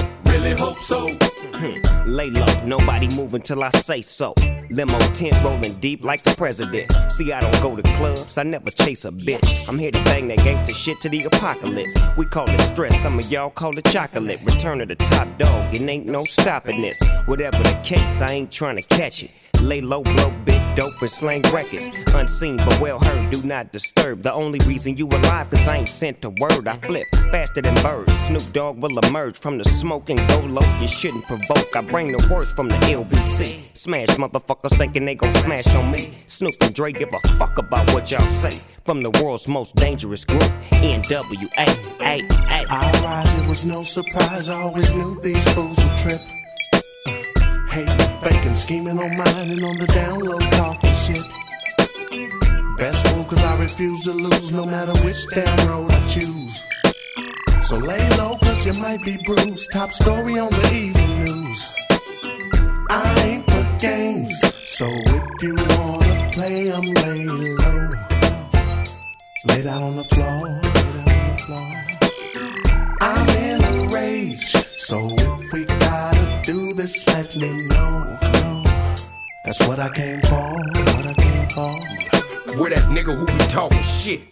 Really 0.42 0.60
hope 0.60 0.78
so. 0.78 1.06
Lay 2.06 2.28
low, 2.30 2.64
nobody 2.64 3.08
move 3.14 3.34
until 3.34 3.62
I 3.62 3.68
say 3.68 4.02
so. 4.02 4.34
Limo 4.70 4.98
tent 5.14 5.40
rolling 5.44 5.74
deep 5.74 6.04
like 6.04 6.24
the 6.24 6.34
president. 6.34 6.92
See, 7.12 7.32
I 7.32 7.40
don't 7.40 7.62
go 7.62 7.76
to 7.76 7.82
clubs, 7.96 8.36
I 8.36 8.42
never 8.42 8.72
chase 8.72 9.04
a 9.04 9.12
bitch. 9.12 9.68
I'm 9.68 9.78
here 9.78 9.92
to 9.92 10.02
bang 10.02 10.26
that 10.28 10.38
gangster 10.38 10.72
shit 10.72 11.00
to 11.02 11.08
the 11.08 11.22
apocalypse. 11.22 11.94
We 12.16 12.26
call 12.26 12.50
it 12.50 12.60
stress, 12.60 13.00
some 13.00 13.20
of 13.20 13.30
y'all 13.30 13.50
call 13.50 13.78
it 13.78 13.84
chocolate. 13.84 14.40
Return 14.42 14.80
of 14.80 14.88
the 14.88 14.96
top 14.96 15.28
dog, 15.38 15.72
it 15.72 15.80
ain't 15.82 16.06
no 16.06 16.24
stopping 16.24 16.82
this. 16.82 16.98
Whatever 17.26 17.58
the 17.58 17.80
case, 17.84 18.20
I 18.20 18.32
ain't 18.32 18.50
trying 18.50 18.74
to 18.74 18.82
catch 18.82 19.22
it. 19.22 19.30
Lay 19.60 19.80
low, 19.80 20.02
blow 20.02 20.32
big 20.44 20.61
dope 20.74 21.00
and 21.00 21.10
slang 21.10 21.42
records. 21.52 21.90
Unseen 22.14 22.56
but 22.56 22.80
well 22.80 22.98
heard, 22.98 23.30
do 23.30 23.42
not 23.46 23.72
disturb. 23.72 24.22
The 24.22 24.32
only 24.32 24.58
reason 24.66 24.96
you 24.96 25.06
alive, 25.06 25.50
cause 25.50 25.66
I 25.68 25.76
ain't 25.78 25.88
sent 25.88 26.24
a 26.24 26.30
word. 26.30 26.66
I 26.66 26.76
flip 26.78 27.06
faster 27.30 27.62
than 27.62 27.74
birds. 27.82 28.12
Snoop 28.20 28.52
Dogg 28.52 28.78
will 28.78 28.98
emerge 28.98 29.38
from 29.38 29.58
the 29.58 29.64
smoke 29.64 30.10
and 30.10 30.18
go 30.28 30.40
low. 30.40 30.80
You 30.80 30.88
shouldn't 30.88 31.24
provoke. 31.24 31.74
I 31.74 31.80
bring 31.82 32.12
the 32.12 32.28
worst 32.32 32.56
from 32.56 32.68
the 32.68 32.76
LBC. 32.76 33.76
Smash 33.76 34.08
motherfuckers 34.08 34.76
thinking 34.76 35.04
they 35.04 35.14
gon' 35.14 35.34
smash 35.34 35.74
on 35.74 35.90
me. 35.90 36.12
Snoop 36.26 36.54
and 36.60 36.74
Dre 36.74 36.92
give 36.92 37.12
a 37.12 37.28
fuck 37.36 37.58
about 37.58 37.92
what 37.92 38.10
y'all 38.10 38.20
say. 38.42 38.60
From 38.84 39.02
the 39.02 39.10
world's 39.22 39.48
most 39.48 39.74
dangerous 39.76 40.24
group, 40.24 40.42
NWA. 40.72 41.66
I 42.00 43.02
rise, 43.04 43.34
it 43.38 43.46
was 43.48 43.64
no 43.64 43.82
surprise. 43.82 44.48
I 44.48 44.60
always 44.62 44.92
knew 44.94 45.20
these 45.20 45.44
fools 45.52 45.78
would 45.78 45.98
trip. 45.98 46.41
Hating, 47.72 48.20
faking, 48.20 48.56
scheming 48.56 48.98
on 48.98 49.16
mine 49.16 49.50
and 49.50 49.64
on 49.64 49.78
the 49.78 49.86
down 49.86 50.20
low, 50.20 50.38
talking 50.38 50.94
shit. 50.94 51.24
Best 52.76 53.16
move, 53.16 53.28
cause 53.28 53.42
I 53.42 53.58
refuse 53.58 54.02
to 54.04 54.12
lose 54.12 54.52
no 54.52 54.66
matter 54.66 54.92
which 55.06 55.26
damn 55.30 55.68
road 55.68 55.90
I 55.90 56.06
choose. 56.06 56.62
So 57.62 57.78
lay 57.78 58.06
low, 58.18 58.36
cause 58.42 58.66
you 58.66 58.74
might 58.74 59.02
be 59.02 59.16
bruised. 59.24 59.72
Top 59.72 59.90
story 59.90 60.38
on 60.38 60.50
the 60.50 60.74
evening 60.74 61.24
news. 61.24 61.72
I 62.90 63.22
ain't 63.24 63.50
for 63.50 63.78
games, 63.78 64.38
so 64.68 64.86
if 64.86 65.42
you 65.42 65.54
wanna 65.54 66.30
play, 66.32 66.70
I'm 66.70 66.84
lay 66.84 67.24
low. 67.24 67.88
Lay 69.46 69.62
down 69.62 69.82
on 69.82 69.96
the 69.96 70.04
floor, 70.12 70.60
lay 70.60 70.60
down 70.60 71.08
on 71.08 71.32
the 71.32 71.42
floor. 71.46 71.72
I'm 73.00 73.28
in 73.30 73.64
a 73.64 73.88
rage, 73.96 74.52
so 74.76 75.08
if 75.08 75.52
we 75.54 75.64
gotta 75.64 76.42
do 76.44 76.61
this, 76.74 77.06
let 77.08 77.34
me 77.36 77.66
know. 77.66 78.18
That's 79.44 79.66
what 79.66 79.78
I 79.78 79.88
came 79.90 80.20
for, 80.22 80.36
what 80.36 81.06
I 81.06 81.14
came 81.14 81.48
for. 81.50 82.56
Where 82.58 82.70
that 82.70 82.88
nigga 82.90 83.16
who 83.16 83.26
be 83.26 83.38
talking 83.48 83.82
shit? 83.82 84.31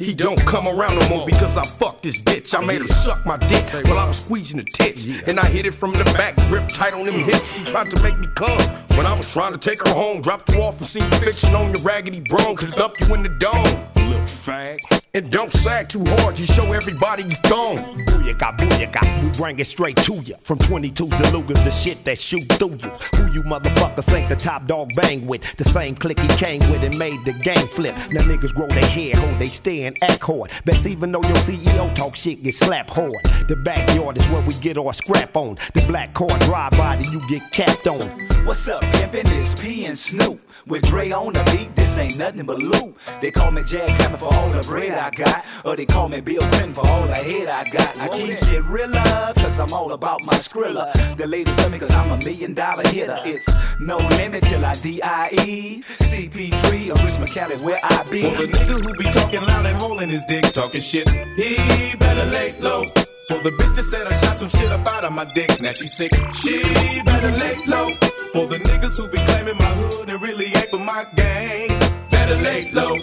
He 0.00 0.14
don't 0.14 0.40
come 0.46 0.66
around 0.66 0.98
no 0.98 1.08
more 1.10 1.26
because 1.26 1.58
I 1.58 1.62
fucked 1.62 2.04
this 2.04 2.16
bitch. 2.16 2.58
I 2.58 2.64
made 2.64 2.80
her 2.80 2.88
suck 2.88 3.26
my 3.26 3.36
dick 3.36 3.66
while 3.84 3.98
I 3.98 4.06
was 4.06 4.20
squeezing 4.20 4.56
the 4.56 4.64
tits. 4.64 5.04
And 5.28 5.38
I 5.38 5.46
hit 5.46 5.66
it 5.66 5.72
from 5.72 5.92
the 5.92 6.04
back, 6.04 6.36
grip 6.48 6.70
tight 6.70 6.94
on 6.94 7.04
them 7.04 7.16
mm. 7.16 7.24
hips. 7.26 7.58
She 7.58 7.64
tried 7.64 7.90
to 7.90 8.02
make 8.02 8.18
me 8.18 8.26
come. 8.34 8.58
When 8.96 9.04
I 9.04 9.14
was 9.14 9.30
trying 9.30 9.52
to 9.52 9.58
take 9.58 9.86
her 9.86 9.92
home, 9.92 10.22
dropped 10.22 10.54
you 10.54 10.62
off 10.62 10.78
and 10.78 10.86
seen 10.86 11.04
you 11.04 11.18
fiction 11.18 11.54
on 11.54 11.74
your 11.74 11.82
raggedy 11.82 12.20
bro. 12.20 12.54
Could 12.54 12.72
dump 12.72 12.98
you 12.98 13.12
in 13.12 13.22
the 13.22 13.28
dome. 13.28 13.62
Little 14.08 14.22
fag. 14.22 14.78
And 15.12 15.28
don't 15.28 15.52
sag 15.52 15.88
too 15.88 16.04
hard, 16.04 16.38
you 16.38 16.46
show 16.46 16.72
everybody 16.72 17.24
you 17.24 17.34
thong. 17.42 18.04
Booyaka, 18.06 18.56
booyaka, 18.56 19.24
we 19.24 19.30
bring 19.30 19.58
it 19.58 19.66
straight 19.66 19.96
to 19.96 20.14
you. 20.14 20.36
From 20.44 20.58
22 20.58 21.08
to 21.08 21.16
Lugas, 21.34 21.64
the 21.64 21.72
shit 21.72 22.04
that 22.04 22.16
shoot 22.16 22.44
through 22.52 22.78
you. 22.80 22.90
Who 23.16 23.32
you 23.32 23.42
motherfuckers 23.42 24.04
think 24.04 24.28
the 24.28 24.36
top 24.36 24.68
dog 24.68 24.90
bang 24.94 25.26
with? 25.26 25.56
The 25.56 25.64
same 25.64 25.96
clique 25.96 26.20
he 26.20 26.28
came 26.28 26.60
with 26.70 26.84
and 26.84 26.96
made 26.96 27.24
the 27.24 27.32
game 27.42 27.66
flip. 27.66 27.96
Now 28.12 28.20
niggas 28.20 28.54
grow 28.54 28.68
their 28.68 28.86
hair, 28.86 29.16
hold 29.16 29.40
they 29.40 29.46
stand, 29.90 30.10
act 30.10 30.22
hard. 30.22 30.50
Best 30.64 30.86
even 30.86 31.12
though 31.12 31.22
your 31.22 31.36
CEO 31.36 31.94
talk 31.94 32.14
shit, 32.14 32.42
get 32.42 32.54
slapped 32.54 32.90
hard. 32.90 33.14
The 33.48 33.56
backyard 33.64 34.18
is 34.18 34.26
where 34.28 34.42
we 34.42 34.54
get 34.54 34.78
our 34.78 34.92
scrap 34.92 35.36
on. 35.36 35.56
The 35.74 35.84
black 35.86 36.14
car 36.14 36.38
drive 36.40 36.72
by, 36.72 36.96
then 36.96 37.12
you 37.12 37.20
get 37.28 37.50
capped 37.52 37.86
on. 37.86 38.08
What's 38.44 38.68
up, 38.68 38.82
pimpin'? 38.82 39.26
It's 39.38 39.54
P 39.60 39.84
and 39.84 39.96
Snoop. 39.96 40.40
With 40.66 40.82
Dre 40.82 41.10
on 41.10 41.34
the 41.34 41.42
beat, 41.54 41.74
this 41.76 41.96
ain't 41.98 42.18
nothing 42.18 42.46
but 42.46 42.58
loot. 42.58 42.96
They 43.20 43.30
call 43.30 43.50
me 43.50 43.62
Jack 43.62 43.88
Hammer 44.00 44.16
for 44.16 44.32
all 44.34 44.50
the 44.50 44.60
bread 44.62 44.92
I 44.92 45.10
got. 45.10 45.44
Or 45.64 45.76
they 45.76 45.86
call 45.86 46.08
me 46.08 46.20
Bill 46.20 46.40
Clinton 46.40 46.74
for 46.74 46.86
all 46.86 47.06
the 47.06 47.14
head 47.14 47.48
I 47.48 47.68
got. 47.70 47.96
I 47.98 48.08
keep 48.08 48.36
shit 48.36 48.64
realer, 48.64 49.32
cause 49.36 49.60
I'm 49.60 49.72
all 49.72 49.92
about 49.92 50.24
my 50.24 50.34
skrilla. 50.34 50.92
The 51.16 51.26
ladies 51.26 51.56
love 51.58 51.70
me 51.70 51.78
cause 51.78 51.90
I'm 51.90 52.10
a 52.10 52.16
million 52.18 52.54
dollar 52.54 52.86
hitter. 52.88 53.18
It's 53.24 53.46
no 53.78 53.98
limit 53.98 54.44
till 54.44 54.64
I 54.64 54.74
D.I.E. 54.74 55.82
CP3 55.82 56.90
or 56.90 57.06
Richmond 57.06 57.30
Cali 57.30 57.56
where 57.58 57.80
I 57.82 58.02
be. 58.10 58.22
For 58.22 58.46
the 58.46 58.52
nigga 58.52 58.80
who 58.80 58.94
be 58.94 59.04
talking 59.04 59.42
loud 59.42 59.66
and 59.66 59.76
holding 59.76 60.08
his 60.08 60.24
dick, 60.24 60.44
talking 60.52 60.80
shit, 60.80 61.08
he 61.08 61.96
better 61.96 62.24
lay 62.24 62.58
low. 62.60 62.84
For 63.28 63.38
the 63.38 63.50
bitch 63.50 63.76
that 63.76 63.84
said 63.84 64.06
I 64.06 64.12
shot 64.12 64.38
some 64.38 64.48
shit 64.48 64.72
up 64.72 64.86
out 64.88 65.04
of 65.04 65.12
my 65.12 65.24
dick, 65.24 65.60
now 65.60 65.70
she 65.70 65.86
sick, 65.86 66.12
she 66.34 66.62
better 67.04 67.30
lay 67.30 67.66
low. 67.66 68.09
For 68.32 68.46
the 68.46 68.58
niggas 68.58 68.96
who 68.96 69.08
be 69.08 69.18
claiming 69.18 69.58
my 69.58 69.72
hood 69.80 70.08
and 70.08 70.22
really 70.22 70.46
ain't 70.46 70.70
for 70.70 70.78
my 70.78 71.04
gang, 71.16 71.68
better 72.12 72.36
lay 72.36 72.70
low. 72.70 72.94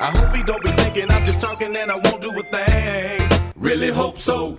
I 0.00 0.10
hope 0.10 0.34
he 0.34 0.42
don't 0.42 0.62
be 0.64 0.70
thinking 0.70 1.08
I'm 1.12 1.24
just 1.24 1.40
talking 1.40 1.76
and 1.76 1.92
I 1.92 1.94
won't 1.94 2.20
do 2.20 2.30
a 2.30 2.42
thing. 2.42 3.28
Really 3.56 3.92
hope 3.92 4.18
so. 4.18 4.58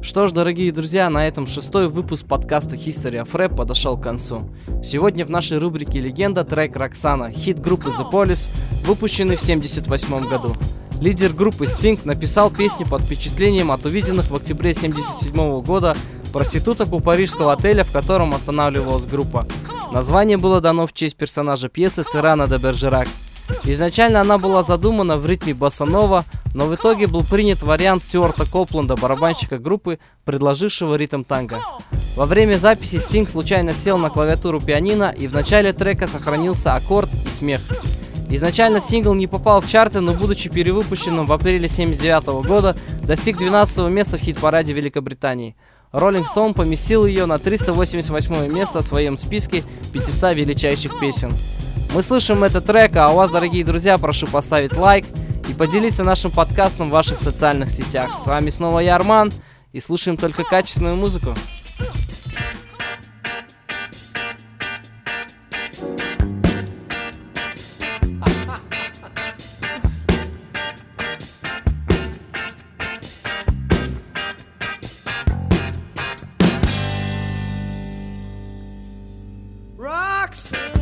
Что 0.00 0.28
ж, 0.28 0.32
дорогие 0.32 0.72
друзья, 0.72 1.10
на 1.10 1.28
этом 1.28 1.46
шестой 1.46 1.88
выпуск 1.88 2.26
подкаста 2.26 2.74
History 2.74 3.22
of 3.22 3.30
Rap 3.32 3.54
подошел 3.54 3.98
к 3.98 4.02
концу. 4.02 4.48
Сегодня 4.82 5.26
в 5.26 5.30
нашей 5.30 5.58
рубрике 5.58 6.00
«Легенда» 6.00 6.44
трек 6.44 6.74
Роксана, 6.74 7.30
хит 7.30 7.60
группы 7.60 7.90
The 7.90 8.10
Police, 8.10 8.48
выпущенный 8.86 9.36
в 9.36 9.42
1978 9.42 10.26
году. 10.26 10.56
Лидер 11.02 11.34
группы 11.34 11.64
Sting 11.64 12.00
написал 12.04 12.50
песню 12.50 12.86
под 12.86 13.02
впечатлением 13.02 13.72
от 13.72 13.84
увиденных 13.84 14.30
в 14.30 14.36
октябре 14.36 14.70
1977 14.70 15.60
года 15.62 15.96
проституток 16.32 16.92
у 16.92 17.00
парижского 17.00 17.52
отеля, 17.52 17.84
в 17.84 17.92
котором 17.92 18.34
останавливалась 18.34 19.04
группа. 19.04 19.46
Название 19.92 20.38
было 20.38 20.60
дано 20.60 20.86
в 20.86 20.92
честь 20.92 21.16
персонажа 21.16 21.68
пьесы 21.68 22.02
Сирана 22.02 22.48
де 22.48 22.56
Бержерак. 22.56 23.08
Изначально 23.64 24.20
она 24.20 24.38
была 24.38 24.62
задумана 24.62 25.16
в 25.16 25.26
ритме 25.26 25.54
басанова, 25.54 26.24
но 26.54 26.66
в 26.66 26.74
итоге 26.74 27.06
был 27.06 27.22
принят 27.22 27.62
вариант 27.62 28.02
Стюарта 28.02 28.46
Копланда, 28.50 28.96
барабанщика 28.96 29.58
группы, 29.58 29.98
предложившего 30.24 30.94
ритм 30.94 31.22
танго. 31.22 31.60
Во 32.16 32.24
время 32.24 32.56
записи 32.56 32.96
Стинг 32.96 33.28
случайно 33.28 33.72
сел 33.72 33.98
на 33.98 34.10
клавиатуру 34.10 34.60
пианино, 34.60 35.14
и 35.16 35.26
в 35.26 35.34
начале 35.34 35.72
трека 35.72 36.06
сохранился 36.06 36.74
аккорд 36.74 37.10
и 37.26 37.28
смех. 37.28 37.60
Изначально 38.28 38.80
сингл 38.80 39.12
не 39.12 39.26
попал 39.26 39.60
в 39.60 39.68
чарты, 39.68 40.00
но 40.00 40.12
будучи 40.14 40.48
перевыпущенным 40.48 41.26
в 41.26 41.32
апреле 41.32 41.66
1979 41.66 42.46
года, 42.48 42.76
достиг 43.02 43.36
12 43.36 43.90
места 43.90 44.16
в 44.16 44.20
хит-параде 44.20 44.72
Великобритании. 44.72 45.54
Rolling 45.92 46.24
Stone 46.24 46.54
поместил 46.54 47.04
ее 47.04 47.26
на 47.26 47.38
388 47.38 48.50
место 48.50 48.80
в 48.80 48.84
своем 48.84 49.16
списке 49.16 49.62
500 49.92 50.34
величайших 50.34 50.98
песен. 50.98 51.32
Мы 51.94 52.02
слышим 52.02 52.42
этот 52.44 52.64
трек, 52.64 52.96
а 52.96 53.10
у 53.10 53.16
вас, 53.16 53.30
дорогие 53.30 53.64
друзья, 53.64 53.98
прошу 53.98 54.26
поставить 54.26 54.74
лайк 54.74 55.04
и 55.48 55.52
поделиться 55.52 56.02
нашим 56.02 56.30
подкастом 56.30 56.88
в 56.88 56.92
ваших 56.92 57.18
социальных 57.18 57.70
сетях. 57.70 58.18
С 58.18 58.26
вами 58.26 58.48
снова 58.48 58.78
я, 58.78 58.96
Арман, 58.96 59.30
и 59.72 59.80
слушаем 59.80 60.16
только 60.16 60.44
качественную 60.44 60.96
музыку. 60.96 61.34
box. 80.32 80.81